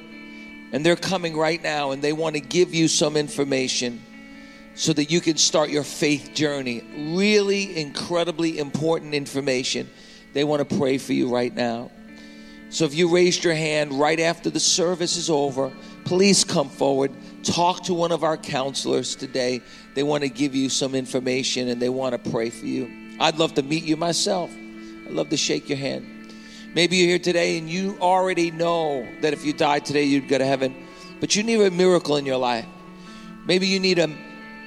[0.72, 4.04] and they're coming right now and they want to give you some information
[4.76, 6.84] so that you can start your faith journey.
[7.16, 9.90] Really incredibly important information.
[10.34, 11.90] They want to pray for you right now.
[12.70, 15.72] So if you raised your hand right after the service is over,
[16.04, 17.12] please come forward.
[17.48, 19.62] Talk to one of our counselors today.
[19.94, 23.16] They want to give you some information and they want to pray for you.
[23.22, 24.52] I'd love to meet you myself.
[24.54, 26.34] I'd love to shake your hand.
[26.74, 30.38] Maybe you're here today and you already know that if you died today, you'd go
[30.38, 30.76] to heaven,
[31.22, 32.66] but you need a miracle in your life.
[33.46, 34.14] Maybe you need a,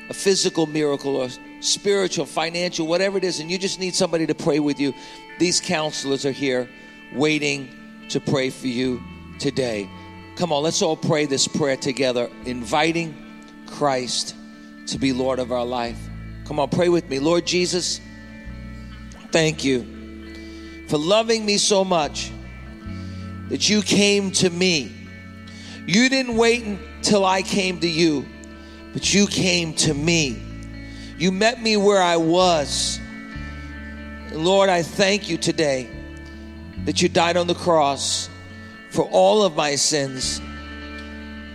[0.09, 1.29] a physical miracle or
[1.61, 4.95] spiritual, financial, whatever it is, and you just need somebody to pray with you.
[5.39, 6.67] These counselors are here
[7.13, 9.03] waiting to pray for you
[9.39, 9.87] today.
[10.41, 13.15] Come on, let's all pray this prayer together, inviting
[13.67, 14.35] Christ
[14.87, 15.99] to be Lord of our life.
[16.47, 17.19] Come on, pray with me.
[17.19, 18.01] Lord Jesus,
[19.33, 22.33] thank you for loving me so much
[23.51, 24.91] that you came to me.
[25.85, 28.25] You didn't wait until I came to you,
[28.95, 30.43] but you came to me.
[31.19, 32.99] You met me where I was.
[34.33, 35.91] Lord, I thank you today
[36.87, 38.30] that you died on the cross
[38.91, 40.41] for all of my sins.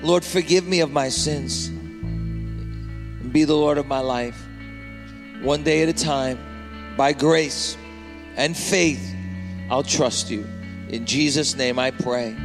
[0.01, 4.41] Lord, forgive me of my sins and be the Lord of my life.
[5.41, 6.39] One day at a time,
[6.97, 7.77] by grace
[8.35, 9.15] and faith
[9.69, 10.45] I'll trust you.
[10.89, 12.35] In Jesus' name I pray.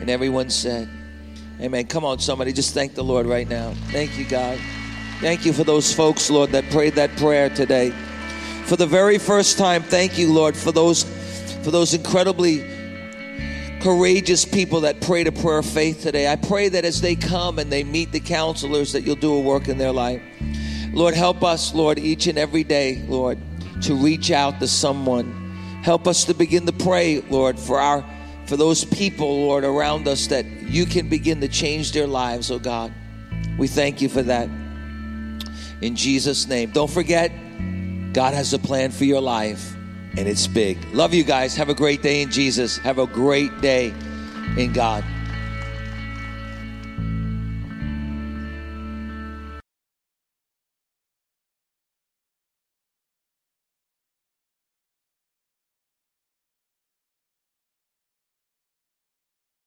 [0.00, 0.88] And everyone said,
[1.60, 1.86] Amen.
[1.86, 3.74] Come on, somebody, just thank the Lord right now.
[3.88, 4.58] Thank you, God.
[5.20, 7.90] Thank you for those folks, Lord, that prayed that prayer today.
[8.66, 11.02] For the very first time, thank you, Lord, for those
[11.64, 12.77] for those incredibly
[13.80, 16.30] courageous people that prayed a prayer of faith today.
[16.30, 19.40] I pray that as they come and they meet the counselors, that you'll do a
[19.40, 20.22] work in their life.
[20.92, 23.38] Lord, help us, Lord, each and every day, Lord,
[23.82, 25.48] to reach out to someone
[25.82, 28.04] Help us to begin to pray, Lord, for our
[28.46, 32.58] for those people, Lord, around us that you can begin to change their lives, oh
[32.58, 32.92] God.
[33.58, 34.48] We thank you for that.
[35.80, 36.70] In Jesus' name.
[36.70, 37.30] Don't forget,
[38.14, 39.76] God has a plan for your life,
[40.18, 40.76] and it's big.
[40.92, 41.54] Love you guys.
[41.56, 42.76] Have a great day in Jesus.
[42.78, 43.94] Have a great day
[44.56, 45.04] in God.